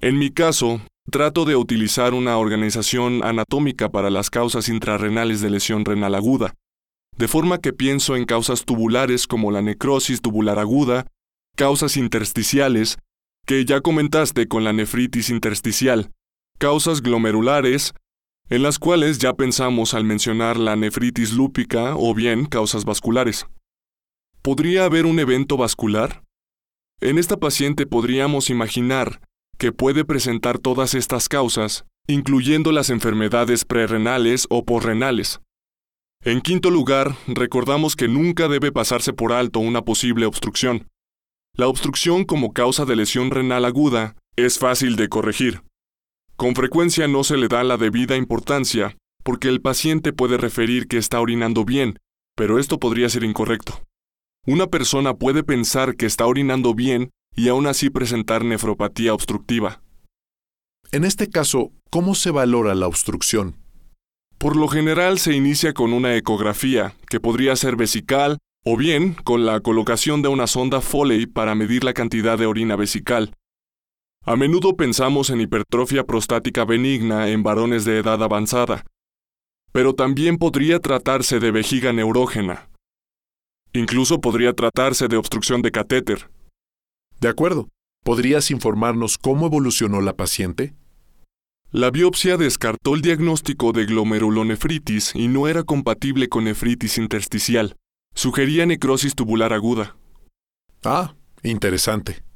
En 0.00 0.18
mi 0.18 0.30
caso, 0.30 0.80
trato 1.10 1.46
de 1.46 1.56
utilizar 1.56 2.14
una 2.14 2.38
organización 2.38 3.24
anatómica 3.24 3.88
para 3.88 4.08
las 4.08 4.30
causas 4.30 4.68
intrarrenales 4.68 5.40
de 5.40 5.50
lesión 5.50 5.84
renal 5.84 6.14
aguda, 6.14 6.54
de 7.16 7.26
forma 7.26 7.58
que 7.58 7.72
pienso 7.72 8.14
en 8.14 8.24
causas 8.24 8.64
tubulares 8.64 9.26
como 9.26 9.50
la 9.50 9.62
necrosis 9.62 10.22
tubular 10.22 10.60
aguda, 10.60 11.08
causas 11.56 11.96
intersticiales, 11.96 12.98
que 13.46 13.64
ya 13.64 13.80
comentaste 13.80 14.46
con 14.46 14.62
la 14.62 14.72
nefritis 14.72 15.28
intersticial, 15.28 16.12
causas 16.58 17.02
glomerulares, 17.02 17.94
en 18.50 18.62
las 18.62 18.78
cuales 18.78 19.18
ya 19.18 19.34
pensamos 19.34 19.94
al 19.94 20.04
mencionar 20.04 20.56
la 20.56 20.76
nefritis 20.76 21.32
lúpica 21.32 21.94
o 21.96 22.14
bien 22.14 22.46
causas 22.46 22.84
vasculares. 22.84 23.46
¿Podría 24.42 24.84
haber 24.84 25.04
un 25.04 25.18
evento 25.18 25.56
vascular? 25.56 26.22
En 27.00 27.18
esta 27.18 27.36
paciente 27.36 27.86
podríamos 27.86 28.50
imaginar 28.50 29.20
que 29.58 29.72
puede 29.72 30.04
presentar 30.04 30.58
todas 30.58 30.94
estas 30.94 31.28
causas, 31.28 31.84
incluyendo 32.06 32.72
las 32.72 32.90
enfermedades 32.90 33.64
prerrenales 33.64 34.46
o 34.48 34.64
porrenales. 34.64 35.40
En 36.24 36.40
quinto 36.40 36.70
lugar, 36.70 37.14
recordamos 37.26 37.94
que 37.94 38.08
nunca 38.08 38.48
debe 38.48 38.72
pasarse 38.72 39.12
por 39.12 39.32
alto 39.32 39.60
una 39.60 39.82
posible 39.82 40.26
obstrucción. 40.26 40.88
La 41.54 41.68
obstrucción 41.68 42.24
como 42.24 42.52
causa 42.52 42.84
de 42.84 42.96
lesión 42.96 43.30
renal 43.30 43.64
aguda 43.64 44.16
es 44.36 44.58
fácil 44.58 44.96
de 44.96 45.08
corregir. 45.08 45.62
Con 46.38 46.54
frecuencia 46.54 47.08
no 47.08 47.24
se 47.24 47.36
le 47.36 47.48
da 47.48 47.64
la 47.64 47.76
debida 47.76 48.14
importancia 48.14 48.96
porque 49.24 49.48
el 49.48 49.60
paciente 49.60 50.12
puede 50.12 50.38
referir 50.38 50.86
que 50.86 50.96
está 50.96 51.20
orinando 51.20 51.64
bien, 51.64 51.98
pero 52.36 52.60
esto 52.60 52.78
podría 52.78 53.08
ser 53.08 53.24
incorrecto. 53.24 53.82
Una 54.46 54.68
persona 54.68 55.14
puede 55.14 55.42
pensar 55.42 55.96
que 55.96 56.06
está 56.06 56.26
orinando 56.26 56.74
bien 56.74 57.10
y 57.34 57.48
aún 57.48 57.66
así 57.66 57.90
presentar 57.90 58.44
nefropatía 58.44 59.14
obstructiva. 59.14 59.82
En 60.92 61.04
este 61.04 61.28
caso, 61.28 61.72
¿cómo 61.90 62.14
se 62.14 62.30
valora 62.30 62.76
la 62.76 62.86
obstrucción? 62.86 63.56
Por 64.38 64.54
lo 64.54 64.68
general 64.68 65.18
se 65.18 65.34
inicia 65.34 65.74
con 65.74 65.92
una 65.92 66.14
ecografía, 66.14 66.94
que 67.10 67.18
podría 67.18 67.56
ser 67.56 67.74
vesical, 67.74 68.38
o 68.64 68.76
bien 68.76 69.14
con 69.24 69.44
la 69.44 69.58
colocación 69.58 70.22
de 70.22 70.28
una 70.28 70.46
sonda 70.46 70.80
Foley 70.80 71.26
para 71.26 71.56
medir 71.56 71.82
la 71.82 71.94
cantidad 71.94 72.38
de 72.38 72.46
orina 72.46 72.76
vesical. 72.76 73.34
A 74.28 74.36
menudo 74.36 74.76
pensamos 74.76 75.30
en 75.30 75.40
hipertrofia 75.40 76.04
prostática 76.04 76.66
benigna 76.66 77.30
en 77.30 77.42
varones 77.42 77.86
de 77.86 77.96
edad 77.96 78.22
avanzada, 78.22 78.84
pero 79.72 79.94
también 79.94 80.36
podría 80.36 80.80
tratarse 80.80 81.40
de 81.40 81.50
vejiga 81.50 81.94
neurógena. 81.94 82.68
Incluso 83.72 84.20
podría 84.20 84.52
tratarse 84.52 85.08
de 85.08 85.16
obstrucción 85.16 85.62
de 85.62 85.70
catéter. 85.70 86.30
De 87.18 87.28
acuerdo. 87.28 87.70
¿Podrías 88.04 88.50
informarnos 88.50 89.16
cómo 89.16 89.46
evolucionó 89.46 90.02
la 90.02 90.14
paciente? 90.14 90.74
La 91.70 91.90
biopsia 91.90 92.36
descartó 92.36 92.94
el 92.96 93.00
diagnóstico 93.00 93.72
de 93.72 93.86
glomerulonefritis 93.86 95.14
y 95.14 95.28
no 95.28 95.48
era 95.48 95.62
compatible 95.62 96.28
con 96.28 96.44
nefritis 96.44 96.98
intersticial. 96.98 97.76
Sugería 98.14 98.66
necrosis 98.66 99.14
tubular 99.14 99.54
aguda. 99.54 99.96
Ah, 100.84 101.14
interesante. 101.42 102.27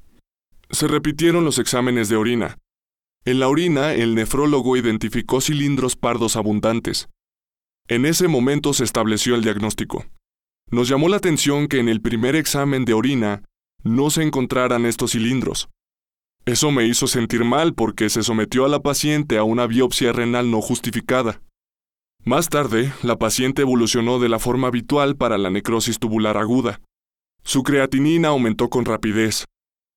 Se 0.73 0.89
repitieron 0.89 1.45
los 1.45 1.59
exámenes 1.59 2.09
de 2.09 2.17
orina. 2.17 2.59
En 3.25 3.41
la 3.41 3.49
orina, 3.49 3.93
el 3.93 4.15
nefrólogo 4.15 4.77
identificó 4.77 5.41
cilindros 5.41 5.97
pardos 5.97 6.35
abundantes. 6.35 7.09
En 7.89 8.07
ese 8.07 8.27
momento 8.27 8.73
se 8.73 8.85
estableció 8.85 9.35
el 9.35 9.43
diagnóstico. 9.43 10.07
Nos 10.71 10.89
llamó 10.89 11.11
la 11.11 11.19
atención 11.19 11.69
que 11.69 11.79
en 11.79 11.91
el 11.91 12.01
primer 12.01 12.35
examen 12.37 12.87
de 12.87 12.95
orina 12.95 13.45
no 13.85 14.09
se 14.09 14.23
encontraran 14.23 14.87
estos 14.87 15.13
cilindros. 15.13 15.69
Eso 16.47 16.71
me 16.71 16.87
hizo 16.87 17.07
sentir 17.07 17.45
mal 17.45 17.75
porque 17.75 18.09
se 18.09 18.23
sometió 18.23 18.65
a 18.65 18.69
la 18.69 18.81
paciente 18.81 19.37
a 19.37 19.45
una 19.45 19.67
biopsia 19.67 20.13
renal 20.13 20.51
no 20.51 20.63
justificada. 20.63 21.43
Más 22.25 22.49
tarde, 22.49 22.93
la 23.03 23.19
paciente 23.19 23.63
evolucionó 23.63 24.19
de 24.19 24.29
la 24.29 24.39
forma 24.39 24.69
habitual 24.69 25.17
para 25.17 25.37
la 25.37 25.51
necrosis 25.51 25.99
tubular 25.99 26.39
aguda. 26.39 26.81
Su 27.45 27.63
creatinina 27.63 28.29
aumentó 28.29 28.71
con 28.71 28.85
rapidez. 28.85 29.45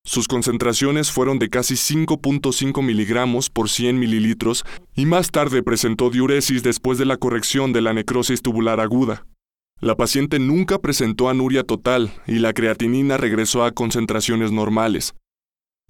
Sus 0.06 0.28
concentraciones 0.28 1.10
fueron 1.10 1.38
de 1.38 1.50
casi 1.50 1.74
5.5 1.74 2.82
miligramos 2.82 3.50
por 3.50 3.68
100 3.68 3.98
mililitros 3.98 4.64
y 4.94 5.04
más 5.04 5.30
tarde 5.30 5.62
presentó 5.62 6.08
diuresis 6.08 6.62
después 6.62 6.96
de 6.96 7.04
la 7.04 7.18
corrección 7.18 7.74
de 7.74 7.82
la 7.82 7.92
necrosis 7.92 8.40
tubular 8.40 8.80
aguda. 8.80 9.26
La 9.80 9.96
paciente 9.96 10.38
nunca 10.38 10.78
presentó 10.78 11.28
anuria 11.28 11.62
total 11.62 12.14
y 12.26 12.38
la 12.38 12.54
creatinina 12.54 13.18
regresó 13.18 13.64
a 13.64 13.72
concentraciones 13.72 14.50
normales, 14.50 15.12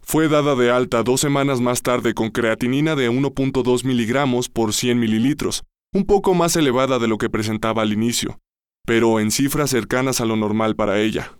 fue 0.08 0.28
dada 0.28 0.54
de 0.54 0.70
alta 0.70 1.02
dos 1.02 1.20
semanas 1.20 1.60
más 1.60 1.82
tarde 1.82 2.14
con 2.14 2.30
creatinina 2.30 2.94
de 2.94 3.10
1.2 3.10 3.84
miligramos 3.84 4.48
por 4.48 4.72
100 4.72 5.00
mililitros, 5.00 5.64
un 5.92 6.06
poco 6.06 6.32
más 6.32 6.54
elevada 6.54 7.00
de 7.00 7.08
lo 7.08 7.18
que 7.18 7.28
presentaba 7.28 7.82
al 7.82 7.92
inicio, 7.92 8.38
pero 8.86 9.18
en 9.18 9.32
cifras 9.32 9.70
cercanas 9.70 10.20
a 10.20 10.24
lo 10.24 10.36
normal 10.36 10.76
para 10.76 11.00
ella. 11.00 11.32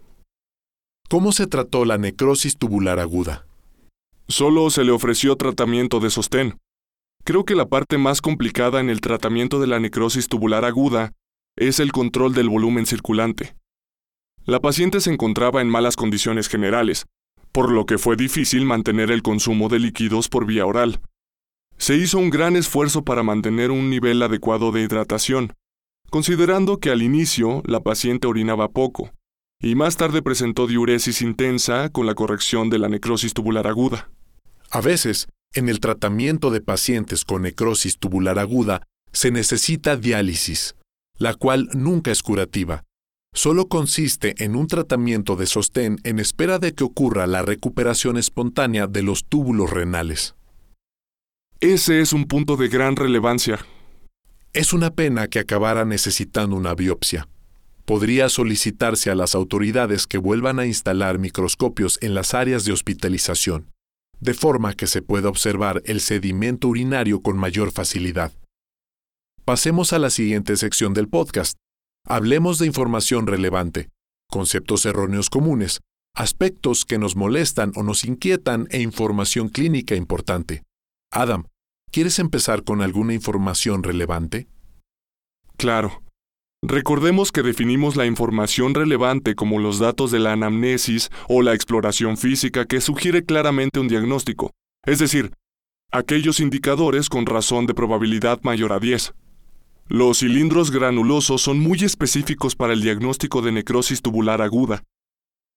¿Cómo 1.09 1.31
se 1.31 1.47
trató 1.47 1.85
la 1.85 1.99
necrosis 1.99 2.59
tubular 2.59 2.99
aguda? 2.99 3.47
Solo 4.27 4.71
se 4.71 4.83
le 4.83 4.91
ofreció 4.91 5.37
tratamiento 5.37 6.01
de 6.01 6.11
sostén. 6.11 6.59
Creo 7.23 7.45
que 7.45 7.55
la 7.55 7.67
parte 7.67 7.97
más 7.97 8.21
complicada 8.21 8.81
en 8.81 8.91
el 8.91 9.01
tratamiento 9.01 9.61
de 9.61 9.69
la 9.69 9.79
necrosis 9.79 10.27
tubular 10.27 10.65
aguda 10.65 11.13
es 11.57 11.79
el 11.79 11.93
control 11.93 12.35
del 12.35 12.49
volumen 12.49 12.87
circulante. 12.87 13.55
La 14.47 14.59
paciente 14.59 15.01
se 15.01 15.13
encontraba 15.13 15.61
en 15.61 15.69
malas 15.69 15.95
condiciones 15.95 16.49
generales, 16.49 17.07
por 17.53 17.71
lo 17.71 17.87
que 17.87 17.99
fue 17.99 18.17
difícil 18.17 18.65
mantener 18.65 19.13
el 19.13 19.23
consumo 19.23 19.69
de 19.69 19.79
líquidos 19.79 20.29
por 20.29 20.45
vía 20.45 20.67
oral. 20.67 21.01
Se 21.79 21.95
hizo 21.95 22.19
un 22.19 22.31
gran 22.31 22.57
esfuerzo 22.57 23.05
para 23.05 23.23
mantener 23.23 23.71
un 23.71 23.91
nivel 23.91 24.21
adecuado 24.23 24.73
de 24.73 24.83
hidratación, 24.83 25.53
considerando 26.11 26.79
que 26.79 26.91
al 26.91 27.03
inicio 27.03 27.63
la 27.65 27.79
paciente 27.79 28.27
orinaba 28.27 28.71
poco, 28.71 29.13
y 29.61 29.75
más 29.75 29.97
tarde 29.97 30.23
presentó 30.23 30.67
diuresis 30.67 31.23
intensa 31.23 31.89
con 31.89 32.07
la 32.07 32.15
corrección 32.15 32.71
de 32.71 32.79
la 32.79 32.89
necrosis 32.89 33.33
tubular 33.33 33.67
aguda. 33.67 34.11
A 34.71 34.81
veces, 34.81 35.29
en 35.55 35.69
el 35.69 35.81
tratamiento 35.81 36.51
de 36.51 36.61
pacientes 36.61 37.25
con 37.25 37.43
necrosis 37.43 37.99
tubular 37.99 38.39
aguda, 38.39 38.83
se 39.13 39.31
necesita 39.31 39.97
diálisis, 39.97 40.75
la 41.19 41.35
cual 41.35 41.69
nunca 41.73 42.11
es 42.11 42.23
curativa, 42.23 42.85
solo 43.33 43.69
consiste 43.69 44.35
en 44.45 44.57
un 44.57 44.67
tratamiento 44.67 45.37
de 45.37 45.47
sostén 45.47 45.99
en 46.05 46.19
espera 46.19 46.59
de 46.59 46.75
que 46.75 46.85
ocurra 46.85 47.27
la 47.27 47.43
recuperación 47.43 48.19
espontánea 48.19 48.87
de 48.87 49.03
los 49.03 49.25
túbulos 49.25 49.71
renales. 49.71 50.35
Ese 51.61 52.01
es 52.01 52.13
un 52.13 52.27
punto 52.27 52.57
de 52.57 52.69
gran 52.69 52.97
relevancia. 52.97 53.59
Es 54.53 54.75
una 54.75 54.91
pena 54.91 55.29
que 55.29 55.39
acabara 55.39 55.87
necesitando 55.87 56.55
una 56.57 56.75
biopsia. 56.75 57.29
Podría 57.87 58.29
solicitarse 58.29 59.11
a 59.13 59.15
las 59.15 59.37
autoridades 59.37 60.09
que 60.09 60.19
vuelvan 60.19 60.59
a 60.59 60.67
instalar 60.67 61.21
microscopios 61.21 62.01
en 62.03 62.15
las 62.15 62.35
áreas 62.35 62.65
de 62.65 62.73
hospitalización, 62.73 63.71
de 64.19 64.35
forma 64.35 64.75
que 64.75 64.89
se 64.89 65.03
pueda 65.03 65.29
observar 65.29 65.83
el 65.85 66.01
sedimento 66.01 66.67
urinario 66.67 67.23
con 67.23 67.39
mayor 67.39 67.71
facilidad. 67.71 68.33
Pasemos 69.45 69.93
a 69.93 70.01
la 70.01 70.11
siguiente 70.11 70.57
sección 70.57 70.95
del 70.95 71.09
podcast. 71.09 71.59
Hablemos 72.05 72.59
de 72.59 72.67
información 72.67 73.29
relevante, 73.29 73.89
conceptos 74.29 74.85
erróneos 74.85 75.31
comunes, 75.31 75.81
aspectos 76.13 76.85
que 76.85 76.99
nos 76.99 77.15
molestan 77.15 77.71
o 77.77 77.85
nos 77.85 78.05
inquietan 78.05 78.67
e 78.71 78.81
información 78.81 79.49
clínica 79.49 79.95
importante. 79.95 80.65
Adam, 81.13 81.47
¿quieres 81.93 82.19
empezar 82.19 82.65
con 82.65 82.83
alguna 82.83 83.15
información 83.15 83.85
relevante? 83.85 84.49
Claro. 85.57 86.06
Recordemos 86.69 87.31
que 87.31 87.45
definimos 87.45 87.95
la 87.95 88.07
información 88.07 88.75
relevante 88.75 89.37
como 89.37 89.61
los 89.61 89.79
datos 89.79 90.11
de 90.11 90.19
la 90.19 90.33
anamnesis 90.33 91.11
o 91.29 91.41
la 91.41 91.55
exploración 91.55 92.17
física 92.17 92.65
que 92.65 92.81
sugiere 92.81 93.25
claramente 93.25 93.79
un 93.79 93.87
diagnóstico, 93.87 94.51
es 94.85 94.99
decir, 94.99 95.31
aquellos 95.93 96.41
indicadores 96.41 97.09
con 97.09 97.25
razón 97.25 97.67
de 97.67 97.75
probabilidad 97.75 98.41
mayor 98.43 98.73
a 98.73 98.81
10. 98.81 99.15
Los 99.87 100.19
cilindros 100.19 100.73
granulosos 100.73 101.41
son 101.41 101.61
muy 101.61 101.79
específicos 101.85 102.57
para 102.57 102.73
el 102.73 102.83
diagnóstico 102.83 103.43
de 103.43 103.53
necrosis 103.53 104.03
tubular 104.03 104.43
aguda. 104.43 104.83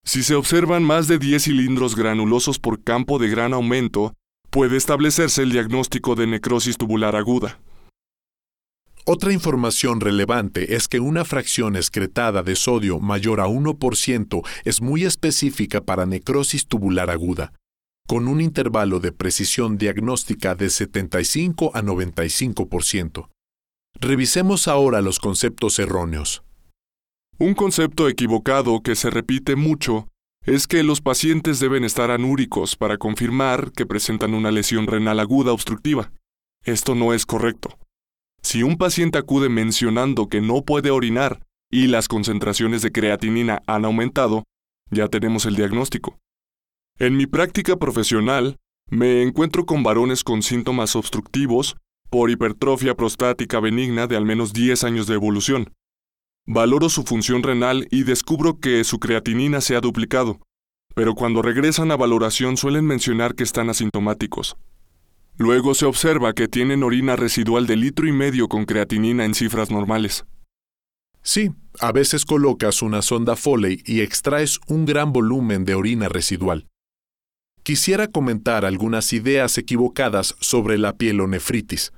Si 0.06 0.22
se 0.22 0.36
observan 0.36 0.84
más 0.84 1.08
de 1.08 1.18
10 1.18 1.44
cilindros 1.44 1.96
granulosos 1.96 2.60
por 2.60 2.84
campo 2.84 3.18
de 3.18 3.30
gran 3.30 3.54
aumento, 3.54 4.13
puede 4.51 4.78
establecerse 4.78 5.42
el 5.42 5.51
diagnóstico 5.51 6.13
de 6.13 6.28
necrosis 6.28 6.78
tubular 6.78 7.16
aguda. 7.16 7.58
Otra 9.12 9.34
información 9.34 10.01
relevante 10.01 10.75
es 10.75 10.88
que 10.88 11.00
una 11.00 11.25
fracción 11.25 11.75
excretada 11.75 12.44
de 12.44 12.56
sodio 12.56 13.00
mayor 13.00 13.39
a 13.42 13.48
1% 13.48 14.48
es 14.66 14.82
muy 14.84 15.04
específica 15.04 15.82
para 15.82 16.06
necrosis 16.06 16.68
tubular 16.68 17.10
aguda, 17.10 17.51
con 18.08 18.28
un 18.28 18.39
intervalo 18.39 19.00
de 19.00 19.12
precisión 19.12 19.80
diagnóstica 19.80 20.54
de 20.54 20.70
75 20.70 21.72
a 21.74 21.82
95%. 21.82 23.30
Revisemos 24.00 24.68
ahora 24.68 25.01
los 25.01 25.18
conceptos 25.18 25.80
erróneos. 25.80 26.44
Un 27.39 27.56
concepto 27.56 28.10
equivocado 28.10 28.84
que 28.84 28.96
se 28.96 29.10
repite 29.10 29.56
mucho 29.56 30.08
es 30.46 30.68
que 30.68 30.84
los 30.84 31.01
pacientes 31.01 31.60
deben 31.60 31.84
estar 31.84 32.12
anúricos 32.12 32.75
para 32.75 33.00
confirmar 33.00 33.72
que 33.72 33.88
presentan 33.88 34.36
una 34.36 34.51
lesión 34.51 34.86
renal 34.86 35.20
aguda 35.20 35.51
obstructiva. 35.51 36.12
Esto 36.63 36.94
no 36.94 37.16
es 37.16 37.25
correcto. 37.25 37.75
Si 38.41 38.63
un 38.63 38.77
paciente 38.77 39.17
acude 39.17 39.50
mencionando 39.50 40.27
que 40.27 40.41
no 40.41 40.63
puede 40.63 40.91
orinar 40.91 41.46
y 41.72 41.88
las 41.88 42.08
concentraciones 42.08 42.81
de 42.81 42.91
creatinina 42.91 43.62
han 43.67 43.86
aumentado, 43.86 44.43
ya 44.91 45.08
tenemos 45.08 45.46
el 45.46 45.55
diagnóstico. 45.55 46.17
En 46.98 47.15
mi 47.15 47.27
práctica 47.27 47.77
profesional, 47.77 48.58
me 48.89 49.22
encuentro 49.22 49.65
con 49.65 49.84
varones 49.84 50.24
con 50.24 50.41
síntomas 50.41 50.96
obstructivos 50.96 51.77
por 52.10 52.31
hipertrofia 52.31 52.96
prostática 52.96 53.60
benigna 53.60 54.08
de 54.08 54.17
al 54.17 54.25
menos 54.25 54.51
10 54.51 54.84
años 54.84 55.08
de 55.08 55.13
evolución. 55.13 55.74
Valoro 56.48 56.89
su 56.89 57.03
función 57.03 57.43
renal 57.43 57.88
y 57.91 58.03
descubro 58.03 58.60
que 58.60 58.84
su 58.84 59.00
creatinina 59.00 59.62
se 59.62 59.75
ha 59.75 59.81
duplicado, 59.81 60.39
pero 60.96 61.13
cuando 61.13 61.43
regresan 61.43 61.91
a 61.91 61.98
valoración 61.98 62.58
suelen 62.58 62.86
mencionar 62.86 63.36
que 63.36 63.43
están 63.43 63.69
asintomáticos. 63.69 64.58
Luego 65.41 65.74
se 65.74 65.86
observa 65.86 66.34
que 66.34 66.50
tienen 66.50 66.84
orina 66.84 67.15
residual 67.15 67.65
de 67.65 67.77
litro 67.77 68.05
y 68.05 68.12
medio 68.12 68.50
con 68.50 68.65
creatinina 68.65 69.24
en 69.24 69.34
cifras 69.34 69.72
normales. 69.72 70.25
Sí, 71.24 71.51
a 71.79 71.93
veces 71.93 72.25
colocas 72.25 72.81
una 72.81 73.01
sonda 73.01 73.38
Foley 73.38 73.81
y 73.85 74.01
extraes 74.01 74.59
un 74.68 74.85
gran 74.85 75.14
volumen 75.14 75.64
de 75.64 75.75
orina 75.75 76.09
residual. 76.09 76.68
Quisiera 77.64 78.07
comentar 78.07 78.66
algunas 78.66 79.14
ideas 79.14 79.57
equivocadas 79.57 80.35
sobre 80.42 80.77
la 80.77 80.98
pielonefritis. 80.98 81.94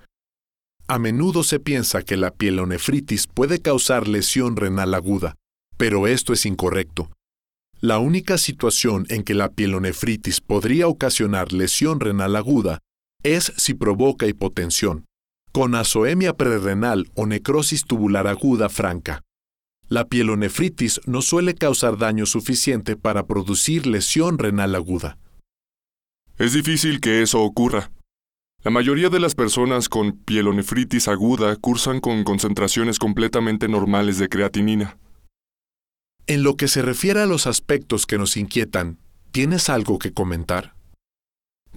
A 0.87 0.99
menudo 0.99 1.41
se 1.41 1.59
piensa 1.59 2.03
que 2.03 2.17
la 2.17 2.29
pielonefritis 2.29 3.25
puede 3.25 3.59
causar 3.59 4.07
lesión 4.07 4.55
renal 4.55 4.93
aguda, 4.93 5.33
pero 5.77 6.05
esto 6.05 6.31
es 6.31 6.45
incorrecto. 6.45 7.09
La 7.79 7.97
única 7.97 8.37
situación 8.37 9.07
en 9.09 9.23
que 9.23 9.33
la 9.33 9.49
pielonefritis 9.49 10.41
podría 10.41 10.87
ocasionar 10.87 11.53
lesión 11.53 11.99
renal 11.99 12.35
aguda 12.35 12.81
es 13.23 13.53
si 13.57 13.73
provoca 13.73 14.27
hipotensión, 14.27 15.05
con 15.51 15.75
azoemia 15.75 16.33
prerrenal 16.33 17.09
o 17.15 17.25
necrosis 17.25 17.85
tubular 17.85 18.27
aguda 18.27 18.69
franca. 18.69 19.21
La 19.87 20.05
pielonefritis 20.05 21.01
no 21.05 21.21
suele 21.21 21.53
causar 21.53 21.97
daño 21.97 22.25
suficiente 22.25 22.95
para 22.95 23.25
producir 23.25 23.85
lesión 23.87 24.37
renal 24.39 24.75
aguda. 24.75 25.17
Es 26.37 26.53
difícil 26.53 27.01
que 27.01 27.21
eso 27.21 27.41
ocurra. 27.41 27.91
La 28.63 28.71
mayoría 28.71 29.09
de 29.09 29.19
las 29.19 29.35
personas 29.35 29.89
con 29.89 30.13
pielonefritis 30.13 31.07
aguda 31.07 31.55
cursan 31.55 31.99
con 31.99 32.23
concentraciones 32.23 32.99
completamente 32.99 33.67
normales 33.67 34.17
de 34.17 34.29
creatinina. 34.29 34.97
En 36.27 36.43
lo 36.43 36.55
que 36.55 36.67
se 36.67 36.81
refiere 36.81 37.21
a 37.21 37.25
los 37.25 37.47
aspectos 37.47 38.05
que 38.05 38.17
nos 38.17 38.37
inquietan, 38.37 38.99
¿tienes 39.31 39.69
algo 39.69 39.99
que 39.99 40.13
comentar? 40.13 40.75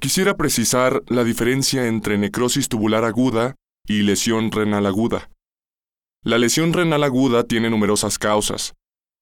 Quisiera 0.00 0.37
precisar 0.37 1.02
la 1.09 1.24
diferencia 1.24 1.87
entre 1.87 2.18
necrosis 2.18 2.68
tubular 2.68 3.04
aguda 3.04 3.54
y 3.87 4.02
lesión 4.02 4.50
renal 4.50 4.87
aguda. 4.87 5.30
La 6.22 6.38
lesión 6.38 6.72
renal 6.72 7.04
aguda 7.04 7.44
tiene 7.44 7.70
numerosas 7.70 8.18
causas, 8.18 8.74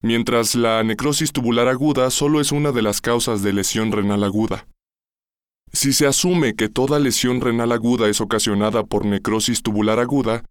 mientras 0.03 0.55
la 0.55 0.83
necrosis 0.83 1.33
tubular 1.33 1.69
aguda 1.69 2.11
solo 2.11 2.41
es 2.41 2.53
una 2.53 2.73
de 2.73 2.83
las 2.83 3.01
causas 3.01 3.43
de 3.43 3.53
lesión 3.53 3.93
renal 3.93 4.25
aguda. 4.25 4.67
Si 5.73 5.93
se 5.93 6.07
asume 6.07 6.55
que 6.55 6.69
toda 6.69 6.99
lesión 6.99 7.41
renal 7.41 7.73
aguda 7.73 8.09
es 8.09 8.21
ocasionada 8.21 8.85
por 8.85 9.07
necrosis 9.07 9.63
tubular 9.63 9.99
aguda, 9.99 10.45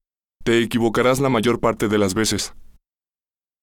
te 0.43 0.61
equivocarás 0.61 1.19
la 1.19 1.29
mayor 1.29 1.59
parte 1.59 1.87
de 1.87 1.97
las 1.97 2.13
veces. 2.13 2.53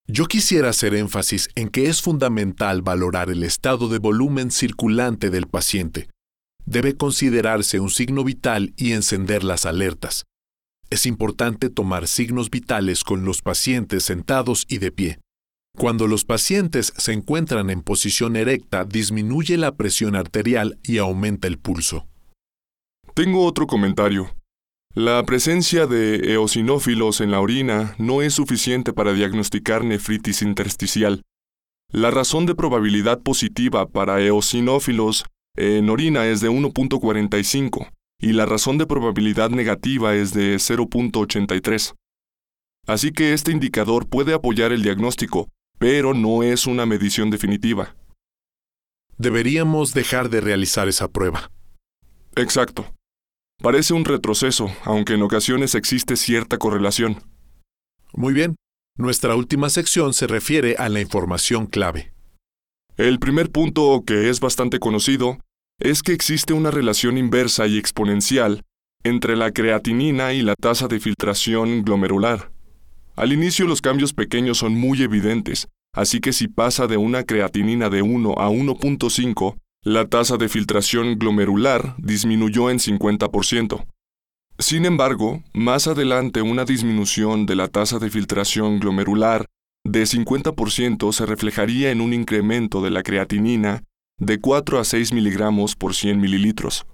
Yo 0.07 0.27
quisiera 0.27 0.71
hacer 0.71 0.94
énfasis 0.94 1.51
en 1.55 1.68
que 1.68 1.88
es 1.88 2.01
fundamental 2.01 2.81
valorar 2.81 3.29
el 3.29 3.42
estado 3.42 3.88
de 3.88 3.99
volumen 3.99 4.51
circulante 4.51 5.29
del 5.29 5.47
paciente, 5.47 6.09
debe 6.68 6.94
considerarse 6.94 7.81
un 7.81 7.88
signo 7.88 8.24
vital 8.24 8.74
y 8.76 8.92
encender 8.92 9.42
las 9.42 9.64
alertas. 9.64 10.24
Es 10.90 11.07
importante 11.07 11.70
tomar 11.70 12.07
signos 12.07 12.50
vitales 12.50 13.04
con 13.04 13.24
los 13.24 13.42
pacientes 13.42 14.04
sentados 14.04 14.66
y 14.68 14.78
de 14.78 14.92
pie. 14.92 15.18
Cuando 15.76 16.07
los 16.07 16.24
pacientes 16.24 16.92
se 16.96 17.12
encuentran 17.12 17.70
en 17.70 17.83
posición 17.83 18.37
erecta, 18.37 18.85
disminuye 18.85 19.57
la 19.57 19.76
presión 19.76 20.16
arterial 20.16 20.78
y 20.83 20.98
aumenta 20.98 21.48
el 21.48 21.59
pulso. 21.59 22.07
Tengo 23.14 23.44
otro 23.44 23.66
comentario. 23.66 24.35
La 24.94 25.22
presencia 25.24 25.87
de 25.87 26.33
eosinófilos 26.33 27.20
en 27.20 27.31
la 27.31 27.40
orina 27.40 27.94
no 27.98 28.22
es 28.22 28.35
suficiente 28.35 28.92
para 28.92 29.12
diagnosticar 29.12 29.85
nefritis 29.85 30.42
intersticial. 30.42 31.22
La 31.92 32.11
razón 32.11 32.46
de 32.46 32.54
probabilidad 32.54 33.20
positiva 33.22 33.87
para 33.88 34.20
eosinófilos 34.20 35.24
en 35.59 35.90
orina 35.90 36.27
es 36.27 36.40
de 36.40 36.49
1.45 36.49 37.90
y 38.21 38.33
la 38.33 38.47
razón 38.47 38.79
de 38.79 38.87
probabilidad 38.87 39.51
negativa 39.51 40.14
es 40.14 40.33
de 40.33 40.55
0.83. 40.55 41.94
Así 42.87 43.11
que 43.11 43.33
este 43.33 43.51
indicador 43.51 44.09
puede 44.09 44.35
apoyar 44.35 44.71
el 44.71 44.83
diagnóstico, 44.85 45.49
pero 45.79 46.14
no 46.14 46.44
es 46.44 46.68
una 46.68 46.87
medición 46.87 47.31
definitiva. 47.31 47.97
Deberíamos 49.16 49.94
dejar 49.94 50.31
de 50.31 50.40
realizar 50.40 50.87
esa 50.87 51.09
prueba. 51.09 51.51
Exacto. 52.37 52.94
Parece 53.61 53.94
un 53.94 54.05
retroceso, 54.05 54.71
aunque 54.85 55.14
en 55.14 55.23
ocasiones 55.23 55.75
existe 55.75 56.16
cierta 56.16 56.59
correlación. 56.59 57.25
Muy 58.12 58.33
bien. 58.33 58.55
Nuestra 58.97 59.35
última 59.35 59.71
sección 59.71 60.14
se 60.14 60.29
refiere 60.29 60.77
a 60.79 60.88
la 60.88 61.01
información 61.01 61.66
clave. 61.66 62.12
El 62.97 63.18
primer 63.18 63.51
punto, 63.51 64.05
que 64.07 64.29
es 64.31 64.38
bastante 64.38 64.79
conocido, 64.79 65.38
es 65.81 66.03
que 66.03 66.12
existe 66.12 66.53
una 66.53 66.71
relación 66.71 67.19
inversa 67.19 67.67
y 67.67 67.79
exponencial 67.79 68.62
entre 69.05 69.37
la 69.37 69.53
creatinina 69.53 70.33
y 70.33 70.43
la 70.43 70.55
tasa 70.57 70.88
de 70.88 70.99
filtración 70.99 71.83
glomerular. 71.85 72.51
Al 73.14 73.33
inicio 73.33 73.67
los 73.67 73.81
cambios 73.81 74.12
pequeños 74.12 74.59
son 74.59 74.75
muy 74.75 75.03
evidentes, 75.03 75.69
así 75.95 76.21
que 76.21 76.33
si 76.33 76.49
pasa 76.49 76.87
de 76.88 76.97
una 76.97 77.23
creatinina 77.23 77.91
de 77.91 78.03
1 78.03 78.35
a 78.38 78.51
1.5, 78.51 79.57
la 79.85 80.07
tasa 80.07 80.37
de 80.37 80.49
filtración 80.49 81.17
glomerular 81.17 81.95
disminuyó 81.99 82.71
en 82.71 82.79
50%. 82.79 83.87
Sin 84.59 84.85
embargo, 84.85 85.45
más 85.53 85.87
adelante 85.87 86.43
una 86.43 86.64
disminución 86.64 87.47
de 87.47 87.55
la 87.55 87.69
tasa 87.69 88.01
de 88.01 88.11
filtración 88.11 88.81
glomerular 88.81 89.47
de 89.85 90.03
50% 90.03 91.12
se 91.12 91.25
reflejaría 91.25 91.93
en 91.93 92.01
un 92.01 92.12
incremento 92.12 92.83
de 92.83 92.91
la 92.91 93.05
creatinina 93.05 93.85
de 94.18 94.40
4 94.40 94.78
a 94.78 94.85
6 94.85 95.12
miligramos 95.12 95.76
por 95.76 95.94
100 95.94 96.20
mililitros. 96.20 96.87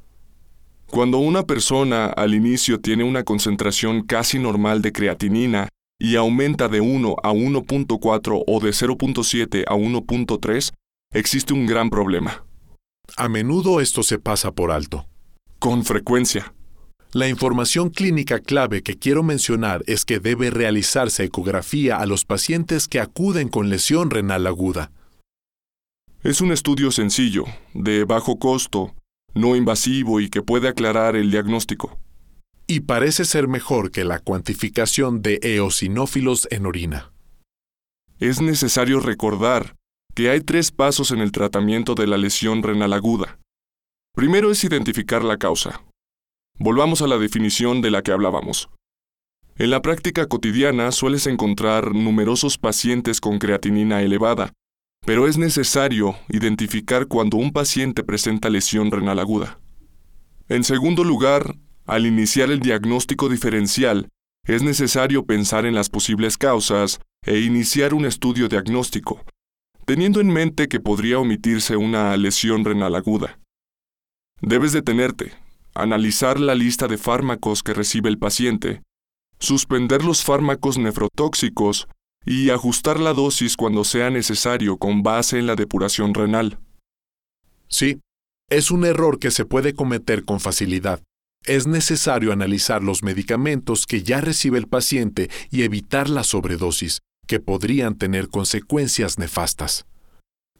Cuando 0.90 1.18
una 1.18 1.42
persona 1.44 2.06
al 2.06 2.34
inicio 2.34 2.80
tiene 2.80 3.04
una 3.04 3.24
concentración 3.24 4.02
casi 4.02 4.38
normal 4.38 4.82
de 4.82 4.92
creatinina 4.92 5.68
y 5.98 6.16
aumenta 6.16 6.68
de 6.68 6.80
1 6.80 7.16
a 7.22 7.32
1.4 7.32 8.44
o 8.46 8.60
de 8.60 8.70
0.7 8.70 9.64
a 9.66 9.74
1.3, 9.74 10.72
existe 11.12 11.54
un 11.54 11.66
gran 11.66 11.90
problema. 11.90 12.44
A 13.16 13.28
menudo 13.28 13.80
esto 13.80 14.02
se 14.02 14.18
pasa 14.18 14.52
por 14.52 14.70
alto. 14.70 15.06
Con 15.58 15.84
frecuencia. 15.84 16.54
La 17.12 17.28
información 17.28 17.90
clínica 17.90 18.40
clave 18.40 18.82
que 18.82 18.98
quiero 18.98 19.22
mencionar 19.22 19.84
es 19.86 20.04
que 20.04 20.18
debe 20.18 20.50
realizarse 20.50 21.24
ecografía 21.24 21.96
a 21.96 22.06
los 22.06 22.24
pacientes 22.24 22.88
que 22.88 22.98
acuden 22.98 23.48
con 23.48 23.70
lesión 23.70 24.10
renal 24.10 24.46
aguda. 24.46 24.90
Es 26.24 26.40
un 26.40 26.52
estudio 26.52 26.90
sencillo, 26.90 27.44
de 27.74 28.04
bajo 28.04 28.38
costo, 28.38 28.94
no 29.34 29.56
invasivo 29.56 30.20
y 30.20 30.30
que 30.30 30.40
puede 30.40 30.68
aclarar 30.68 31.16
el 31.16 31.30
diagnóstico. 31.30 31.98
Y 32.66 32.80
parece 32.80 33.26
ser 33.26 33.46
mejor 33.46 33.90
que 33.90 34.04
la 34.04 34.20
cuantificación 34.20 35.20
de 35.20 35.38
eosinófilos 35.42 36.48
en 36.50 36.64
orina. 36.64 37.12
Es 38.20 38.40
necesario 38.40 39.00
recordar 39.00 39.76
que 40.14 40.30
hay 40.30 40.40
tres 40.40 40.70
pasos 40.70 41.10
en 41.10 41.20
el 41.20 41.30
tratamiento 41.30 41.94
de 41.94 42.06
la 42.06 42.16
lesión 42.16 42.62
renal 42.62 42.94
aguda. 42.94 43.38
Primero 44.14 44.50
es 44.50 44.64
identificar 44.64 45.22
la 45.22 45.36
causa. 45.36 45.84
Volvamos 46.58 47.02
a 47.02 47.06
la 47.06 47.18
definición 47.18 47.82
de 47.82 47.90
la 47.90 48.00
que 48.00 48.12
hablábamos. 48.12 48.70
En 49.56 49.68
la 49.68 49.82
práctica 49.82 50.24
cotidiana 50.24 50.90
sueles 50.90 51.26
encontrar 51.26 51.94
numerosos 51.94 52.56
pacientes 52.56 53.20
con 53.20 53.38
creatinina 53.38 54.00
elevada, 54.00 54.54
pero 55.04 55.28
es 55.28 55.36
necesario 55.36 56.16
identificar 56.28 57.06
cuando 57.06 57.36
un 57.36 57.52
paciente 57.52 58.02
presenta 58.02 58.48
lesión 58.48 58.90
renal 58.90 59.18
aguda. 59.18 59.58
En 60.48 60.64
segundo 60.64 61.04
lugar, 61.04 61.56
al 61.86 62.06
iniciar 62.06 62.50
el 62.50 62.60
diagnóstico 62.60 63.28
diferencial, 63.28 64.08
es 64.46 64.62
necesario 64.62 65.24
pensar 65.24 65.66
en 65.66 65.74
las 65.74 65.88
posibles 65.88 66.36
causas 66.36 67.00
e 67.26 67.40
iniciar 67.40 67.94
un 67.94 68.04
estudio 68.04 68.48
diagnóstico, 68.48 69.24
teniendo 69.86 70.20
en 70.20 70.28
mente 70.30 70.68
que 70.68 70.80
podría 70.80 71.18
omitirse 71.18 71.76
una 71.76 72.16
lesión 72.16 72.64
renal 72.64 72.94
aguda. 72.94 73.38
Debes 74.40 74.72
detenerte, 74.72 75.32
analizar 75.74 76.38
la 76.38 76.54
lista 76.54 76.88
de 76.88 76.98
fármacos 76.98 77.62
que 77.62 77.74
recibe 77.74 78.08
el 78.08 78.18
paciente, 78.18 78.82
suspender 79.38 80.04
los 80.04 80.22
fármacos 80.22 80.78
nefrotóxicos 80.78 81.88
y 82.24 82.50
ajustar 82.50 83.00
la 83.00 83.12
dosis 83.12 83.56
cuando 83.56 83.84
sea 83.84 84.10
necesario 84.10 84.76
con 84.76 85.02
base 85.02 85.38
en 85.38 85.46
la 85.46 85.56
depuración 85.56 86.14
renal. 86.14 86.58
Sí, 87.68 88.00
es 88.50 88.70
un 88.70 88.84
error 88.84 89.18
que 89.18 89.30
se 89.30 89.44
puede 89.44 89.74
cometer 89.74 90.24
con 90.24 90.40
facilidad. 90.40 91.02
Es 91.44 91.66
necesario 91.66 92.32
analizar 92.32 92.82
los 92.82 93.02
medicamentos 93.02 93.86
que 93.86 94.02
ya 94.02 94.20
recibe 94.20 94.58
el 94.58 94.66
paciente 94.66 95.30
y 95.50 95.62
evitar 95.62 96.08
la 96.08 96.24
sobredosis, 96.24 97.00
que 97.26 97.40
podrían 97.40 97.96
tener 97.96 98.28
consecuencias 98.28 99.18
nefastas. 99.18 99.86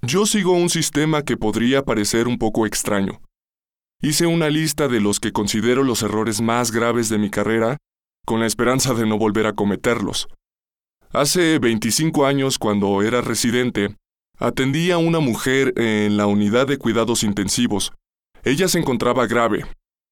Yo 0.03 0.27
sigo 0.27 0.53
un 0.53 0.69
sistema 0.69 1.23
que 1.23 1.39
podría 1.39 1.85
parecer 1.85 2.29
un 2.29 2.37
poco 2.39 2.67
extraño. 2.67 3.23
Hice 4.03 4.27
una 4.27 4.51
lista 4.51 4.89
de 4.89 5.01
los 5.01 5.21
que 5.21 5.33
considero 5.33 5.83
los 5.83 6.03
errores 6.03 6.43
más 6.43 6.71
graves 6.71 7.09
de 7.09 7.17
mi 7.17 7.31
carrera, 7.31 7.79
con 8.27 8.41
la 8.41 8.47
esperanza 8.47 8.93
de 8.93 9.07
no 9.07 9.17
volver 9.17 9.47
a 9.47 9.55
cometerlos. 9.55 10.29
Hace 11.15 11.61
25 11.61 12.27
años, 12.27 12.59
cuando 12.59 13.01
era 13.01 13.21
residente, 13.21 13.95
atendí 14.37 14.91
a 14.91 14.99
una 14.99 15.21
mujer 15.21 15.73
en 15.77 16.17
la 16.17 16.27
unidad 16.27 16.67
de 16.67 16.77
cuidados 16.77 17.23
intensivos. 17.23 17.93
Ella 18.43 18.67
se 18.67 18.81
encontraba 18.81 19.29
grave, 19.29 19.65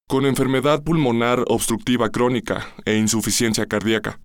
con 0.09 0.27
enfermedad 0.27 0.85
pulmonar 0.85 1.43
obstructiva 1.49 2.11
crónica 2.11 2.69
e 2.85 2.99
insuficiencia 2.99 3.67
cardíaca. 3.67 4.21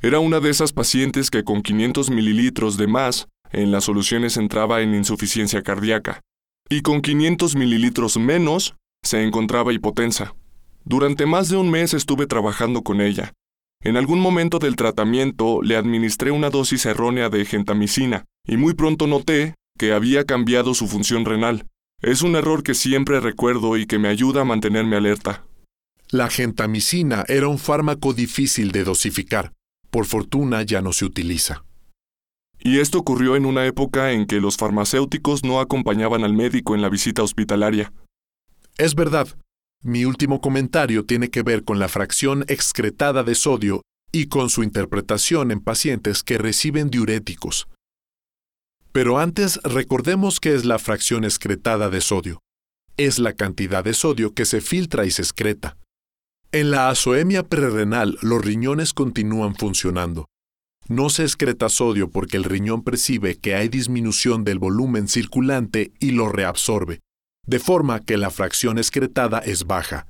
Era 0.00 0.18
una 0.18 0.40
de 0.40 0.48
esas 0.48 0.72
pacientes 0.72 1.28
que 1.28 1.44
con 1.44 1.60
500 1.60 2.08
mililitros 2.08 2.78
de 2.78 2.86
más 2.86 3.28
en 3.52 3.70
las 3.70 3.84
soluciones 3.84 4.38
entraba 4.38 4.80
en 4.80 4.94
insuficiencia 4.94 5.62
cardíaca, 5.62 6.22
y 6.70 6.80
con 6.80 7.02
500 7.02 7.54
mililitros 7.54 8.16
menos 8.16 8.76
se 9.02 9.22
encontraba 9.24 9.74
hipotensa. 9.74 10.34
Durante 10.86 11.26
más 11.26 11.50
de 11.50 11.58
un 11.58 11.70
mes 11.70 11.92
estuve 11.92 12.26
trabajando 12.26 12.80
con 12.80 13.02
ella. 13.02 13.34
En 13.84 13.98
algún 13.98 14.18
momento 14.18 14.58
del 14.58 14.76
tratamiento 14.76 15.60
le 15.62 15.76
administré 15.76 16.30
una 16.30 16.48
dosis 16.48 16.86
errónea 16.86 17.28
de 17.28 17.44
gentamicina 17.44 18.24
y 18.46 18.56
muy 18.56 18.72
pronto 18.72 19.06
noté 19.06 19.54
que 19.78 19.92
había 19.92 20.24
cambiado 20.24 20.72
su 20.72 20.88
función 20.88 21.26
renal. 21.26 21.66
Es 22.00 22.22
un 22.22 22.34
error 22.34 22.62
que 22.62 22.72
siempre 22.72 23.20
recuerdo 23.20 23.76
y 23.76 23.84
que 23.84 23.98
me 23.98 24.08
ayuda 24.08 24.40
a 24.40 24.44
mantenerme 24.44 24.96
alerta. 24.96 25.44
La 26.08 26.30
gentamicina 26.30 27.24
era 27.28 27.48
un 27.48 27.58
fármaco 27.58 28.14
difícil 28.14 28.72
de 28.72 28.84
dosificar. 28.84 29.52
Por 29.90 30.06
fortuna 30.06 30.62
ya 30.62 30.80
no 30.80 30.94
se 30.94 31.04
utiliza. 31.04 31.64
Y 32.58 32.78
esto 32.78 32.98
ocurrió 32.98 33.36
en 33.36 33.44
una 33.44 33.66
época 33.66 34.12
en 34.12 34.26
que 34.26 34.40
los 34.40 34.56
farmacéuticos 34.56 35.44
no 35.44 35.60
acompañaban 35.60 36.24
al 36.24 36.32
médico 36.32 36.74
en 36.74 36.80
la 36.80 36.88
visita 36.88 37.22
hospitalaria. 37.22 37.92
Es 38.78 38.94
verdad. 38.94 39.28
Mi 39.86 40.06
último 40.06 40.40
comentario 40.40 41.04
tiene 41.04 41.28
que 41.28 41.42
ver 41.42 41.62
con 41.62 41.78
la 41.78 41.88
fracción 41.88 42.46
excretada 42.48 43.22
de 43.22 43.34
sodio 43.34 43.82
y 44.12 44.28
con 44.28 44.48
su 44.48 44.62
interpretación 44.62 45.50
en 45.50 45.60
pacientes 45.60 46.22
que 46.22 46.38
reciben 46.38 46.88
diuréticos. 46.88 47.68
Pero 48.92 49.18
antes 49.18 49.60
recordemos 49.62 50.40
qué 50.40 50.54
es 50.54 50.64
la 50.64 50.78
fracción 50.78 51.24
excretada 51.24 51.90
de 51.90 52.00
sodio. 52.00 52.38
Es 52.96 53.18
la 53.18 53.34
cantidad 53.34 53.84
de 53.84 53.92
sodio 53.92 54.32
que 54.32 54.46
se 54.46 54.62
filtra 54.62 55.04
y 55.04 55.10
se 55.10 55.20
excreta. 55.20 55.76
En 56.50 56.70
la 56.70 56.88
azoemia 56.88 57.42
prerrenal 57.42 58.16
los 58.22 58.42
riñones 58.42 58.94
continúan 58.94 59.54
funcionando. 59.54 60.24
No 60.88 61.10
se 61.10 61.24
excreta 61.24 61.68
sodio 61.68 62.08
porque 62.08 62.38
el 62.38 62.44
riñón 62.44 62.84
percibe 62.84 63.36
que 63.36 63.54
hay 63.54 63.68
disminución 63.68 64.44
del 64.44 64.58
volumen 64.58 65.08
circulante 65.08 65.92
y 65.98 66.12
lo 66.12 66.30
reabsorbe, 66.30 67.00
de 67.46 67.58
forma 67.58 68.00
que 68.00 68.16
la 68.16 68.30
fracción 68.30 68.78
excretada 68.78 69.38
es 69.38 69.64
baja. 69.64 70.06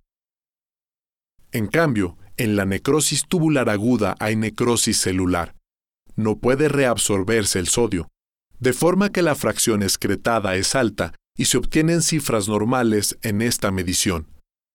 En 1.52 1.66
cambio, 1.66 2.16
en 2.36 2.56
la 2.56 2.64
necrosis 2.64 3.26
tubular 3.26 3.68
aguda 3.68 4.16
hay 4.18 4.36
necrosis 4.36 4.98
celular. 4.98 5.54
No 6.16 6.38
puede 6.38 6.68
reabsorberse 6.68 7.58
el 7.58 7.68
sodio, 7.68 8.08
de 8.58 8.72
forma 8.72 9.10
que 9.10 9.22
la 9.22 9.34
fracción 9.34 9.82
excretada 9.82 10.56
es 10.56 10.74
alta 10.74 11.14
y 11.36 11.46
se 11.46 11.58
obtienen 11.58 12.02
cifras 12.02 12.48
normales 12.48 13.18
en 13.22 13.42
esta 13.42 13.70
medición. 13.70 14.28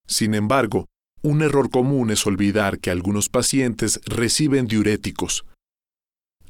Sin 0.06 0.34
embargo, 0.34 0.86
un 1.22 1.42
error 1.42 1.70
común 1.70 2.10
es 2.10 2.26
olvidar 2.26 2.78
que 2.78 2.90
algunos 2.90 3.28
pacientes 3.28 4.00
reciben 4.06 4.66
diuréticos. 4.66 5.44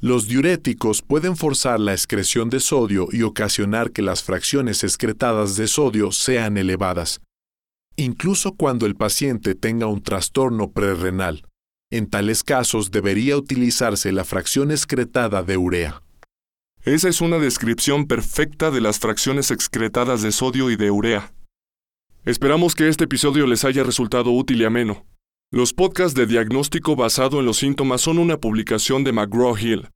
Los 0.03 0.27
diuréticos 0.27 1.03
pueden 1.03 1.37
forzar 1.37 1.79
la 1.79 1.93
excreción 1.93 2.49
de 2.49 2.59
sodio 2.59 3.07
y 3.11 3.21
ocasionar 3.21 3.91
que 3.91 4.01
las 4.01 4.23
fracciones 4.23 4.83
excretadas 4.83 5.57
de 5.57 5.67
sodio 5.67 6.11
sean 6.11 6.57
elevadas, 6.57 7.21
incluso 7.97 8.53
cuando 8.53 8.87
el 8.87 8.95
paciente 8.95 9.53
tenga 9.53 9.85
un 9.85 10.01
trastorno 10.01 10.71
prerrenal. 10.71 11.45
En 11.91 12.09
tales 12.09 12.43
casos 12.43 12.89
debería 12.89 13.37
utilizarse 13.37 14.11
la 14.11 14.25
fracción 14.25 14.71
excretada 14.71 15.43
de 15.43 15.57
urea. 15.57 16.01
Esa 16.83 17.07
es 17.07 17.21
una 17.21 17.37
descripción 17.37 18.07
perfecta 18.07 18.71
de 18.71 18.81
las 18.81 18.97
fracciones 18.97 19.51
excretadas 19.51 20.23
de 20.23 20.31
sodio 20.31 20.71
y 20.71 20.77
de 20.77 20.89
urea. 20.89 21.31
Esperamos 22.25 22.73
que 22.73 22.89
este 22.89 23.03
episodio 23.03 23.45
les 23.45 23.65
haya 23.65 23.83
resultado 23.83 24.31
útil 24.31 24.61
y 24.61 24.65
ameno. 24.65 25.05
Los 25.53 25.73
podcasts 25.73 26.13
de 26.15 26.25
diagnóstico 26.27 26.95
basado 26.95 27.41
en 27.41 27.45
los 27.45 27.57
síntomas 27.57 27.99
son 27.99 28.19
una 28.19 28.37
publicación 28.37 29.03
de 29.03 29.11
McGraw-Hill. 29.11 29.89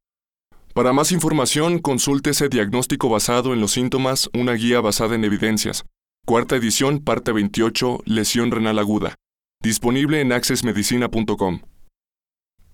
Para 0.74 0.92
más 0.92 1.14
información, 1.14 1.80
consúltese 1.80 2.50
Diagnóstico 2.50 3.08
basado 3.08 3.54
en 3.54 3.62
los 3.62 3.72
síntomas, 3.72 4.30
una 4.34 4.52
guía 4.52 4.82
basada 4.82 5.16
en 5.16 5.24
evidencias. 5.24 5.86
Cuarta 6.26 6.58
edición, 6.58 7.00
parte 7.00 7.32
28, 7.32 8.02
lesión 8.04 8.52
renal 8.52 8.80
aguda. 8.80 9.16
Disponible 9.64 10.20
en 10.20 10.34
accessmedicina.com. 10.34 11.62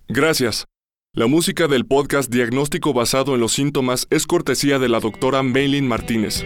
Gracias. 0.08 0.66
La 1.14 1.28
música 1.28 1.68
del 1.68 1.86
podcast 1.86 2.32
Diagnóstico 2.32 2.92
basado 2.92 3.36
en 3.36 3.40
los 3.40 3.52
síntomas 3.52 4.08
es 4.10 4.26
cortesía 4.26 4.80
de 4.80 4.88
la 4.88 4.98
doctora 4.98 5.44
Maylin 5.44 5.86
Martínez. 5.86 6.44